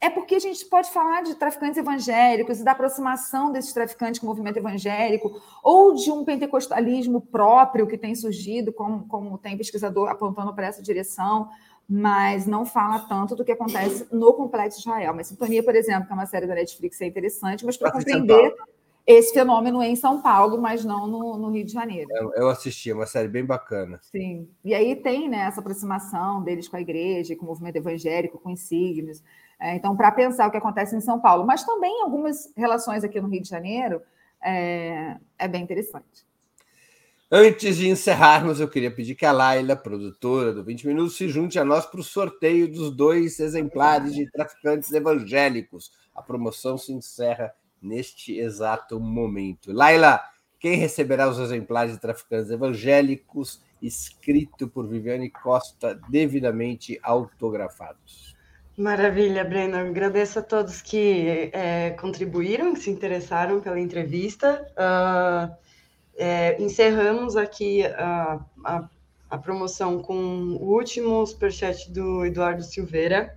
[0.00, 4.26] é porque a gente pode falar de traficantes evangélicos e da aproximação desses traficantes com
[4.26, 10.08] o movimento evangélico, ou de um pentecostalismo próprio que tem surgido, como, como tem pesquisador
[10.08, 11.48] apontando para essa direção,
[11.88, 15.14] mas não fala tanto do que acontece no Complexo Israel.
[15.14, 18.54] Mas Sintonia, por exemplo, que é uma série da Netflix, é interessante, mas para compreender
[19.04, 22.10] esse fenômeno em São Paulo, mas não no, no Rio de Janeiro.
[22.12, 23.98] Eu, eu, assisti, é uma série bem bacana.
[24.02, 24.46] Sim.
[24.62, 28.50] E aí tem né, essa aproximação deles com a igreja, com o movimento evangélico, com
[28.50, 29.22] insígnios.
[29.60, 33.20] É, então, para pensar o que acontece em São Paulo, mas também algumas relações aqui
[33.20, 34.00] no Rio de Janeiro,
[34.40, 36.26] é, é bem interessante.
[37.30, 41.58] Antes de encerrarmos, eu queria pedir que a Laila, produtora do 20 Minutos, se junte
[41.58, 45.92] a nós para o sorteio dos dois exemplares de Traficantes Evangélicos.
[46.14, 47.52] A promoção se encerra
[47.82, 49.72] neste exato momento.
[49.72, 50.22] Laila,
[50.58, 58.27] quem receberá os exemplares de Traficantes Evangélicos, escrito por Viviane Costa, devidamente autografados?
[58.78, 59.76] Maravilha, Breno.
[59.76, 64.64] Agradeço a todos que é, contribuíram, que se interessaram pela entrevista.
[64.74, 65.52] Uh,
[66.16, 68.88] é, encerramos aqui a, a,
[69.30, 70.14] a, promoção com
[70.60, 73.36] o último superchat do Eduardo Silveira.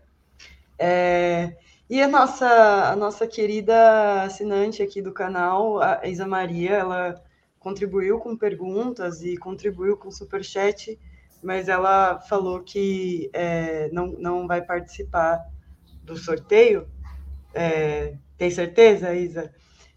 [0.78, 1.58] É,
[1.90, 7.24] e a nossa, a nossa querida assinante aqui do canal, a Isa Maria, ela
[7.58, 11.00] contribuiu com perguntas e contribuiu com superchat,
[11.44, 15.44] mas ela falou que é, não, não vai participar
[16.04, 16.88] do sorteio.
[17.54, 19.52] É, tem certeza, Isa?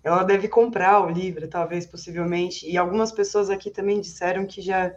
[0.05, 2.71] ela deve comprar o livro, talvez, possivelmente.
[2.71, 4.95] E algumas pessoas aqui também disseram que já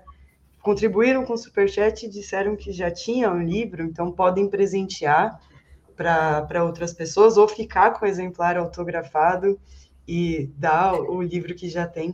[0.62, 5.40] contribuíram com o Superchat e disseram que já tinham o livro, então podem presentear
[5.96, 9.58] para outras pessoas ou ficar com o exemplar autografado
[10.06, 12.14] e dar o livro que já tem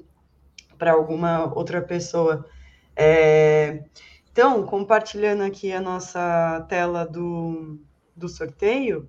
[0.77, 2.45] para alguma outra pessoa.
[2.95, 3.84] É...
[4.34, 7.79] Então, compartilhando aqui a nossa tela do,
[8.15, 9.07] do sorteio,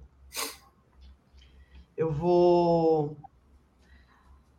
[1.96, 3.16] eu vou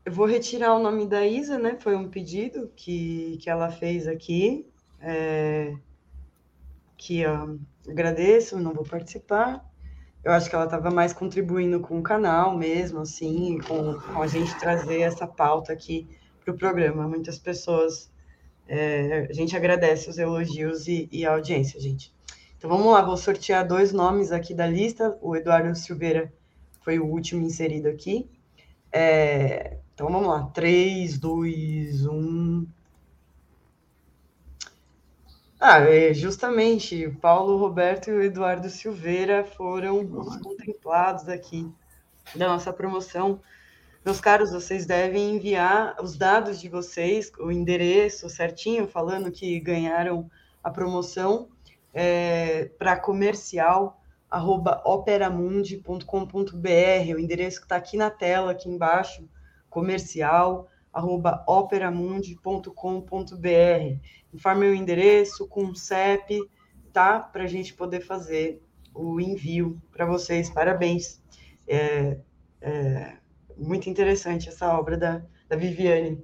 [0.03, 1.77] eu vou retirar o nome da Isa, né?
[1.79, 4.67] Foi um pedido que, que ela fez aqui.
[4.99, 5.75] É,
[6.97, 7.23] que
[7.87, 9.63] agradeço, não vou participar.
[10.23, 14.25] Eu acho que ela estava mais contribuindo com o canal mesmo, assim, com, com a
[14.25, 16.07] gente trazer essa pauta aqui
[16.43, 17.07] para o programa.
[17.07, 18.11] Muitas pessoas,
[18.67, 22.13] é, a gente agradece os elogios e, e, a audiência, gente.
[22.57, 25.17] Então vamos lá, vou sortear dois nomes aqui da lista.
[25.21, 26.33] O Eduardo Silveira
[26.81, 28.29] foi o último inserido aqui.
[28.91, 30.43] É, então vamos lá.
[30.53, 32.67] 3, 2, 1.
[35.59, 41.71] Ah, é, justamente, Paulo Roberto e o Eduardo Silveira foram os contemplados aqui
[42.35, 43.39] da nossa promoção.
[44.05, 50.29] Meus caros, vocês devem enviar os dados de vocês, o endereço certinho, falando que ganharam
[50.63, 51.49] a promoção
[51.91, 53.99] é, para comercial
[54.29, 59.27] arroba operamundi.com.br, o endereço que está aqui na tela, aqui embaixo
[59.71, 63.99] comercial arroba operamundi.com.br.
[64.31, 66.47] Informe o endereço com o CEP,
[66.93, 67.19] tá?
[67.19, 68.61] Para a gente poder fazer
[68.93, 70.47] o envio para vocês.
[70.51, 71.19] Parabéns.
[71.67, 72.19] É,
[72.61, 73.24] é,
[73.57, 76.23] muito interessante essa obra da, da Viviane.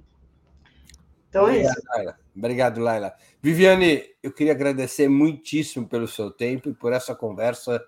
[1.28, 1.88] Então é Obrigado, é isso.
[1.88, 2.18] Laila.
[2.36, 3.14] Obrigado, Laila.
[3.40, 7.82] Viviane, eu queria agradecer muitíssimo pelo seu tempo e por essa conversa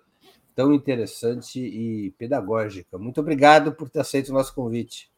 [0.55, 2.97] tão interessante e pedagógica.
[2.97, 5.11] Muito obrigado por ter aceito o nosso convite.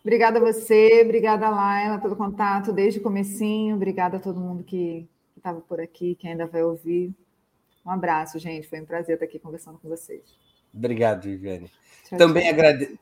[0.00, 4.62] Obrigada a você, obrigada a Laila pelo contato desde o comecinho, obrigada a todo mundo
[4.62, 7.12] que estava por aqui, que ainda vai ouvir.
[7.84, 8.68] Um abraço, gente.
[8.68, 10.45] Foi um prazer estar aqui conversando com vocês.
[10.72, 11.70] Obrigado, Viviane.
[12.04, 12.52] Tchau, Também tchau.
[12.52, 12.98] agradeço.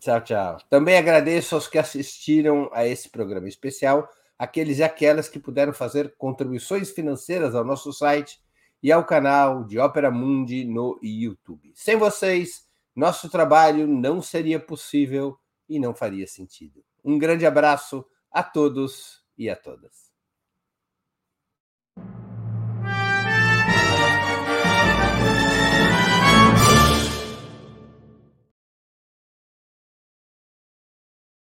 [0.00, 0.58] Tchau, tchau.
[0.70, 4.08] Também agradeço aos que assistiram a esse programa especial,
[4.38, 8.40] aqueles e aquelas que puderam fazer contribuições financeiras ao nosso site
[8.82, 11.70] e ao canal de Ópera Mundi no YouTube.
[11.74, 15.38] Sem vocês, nosso trabalho não seria possível
[15.68, 16.82] e não faria sentido.
[17.04, 20.10] Um grande abraço a todos e a todas.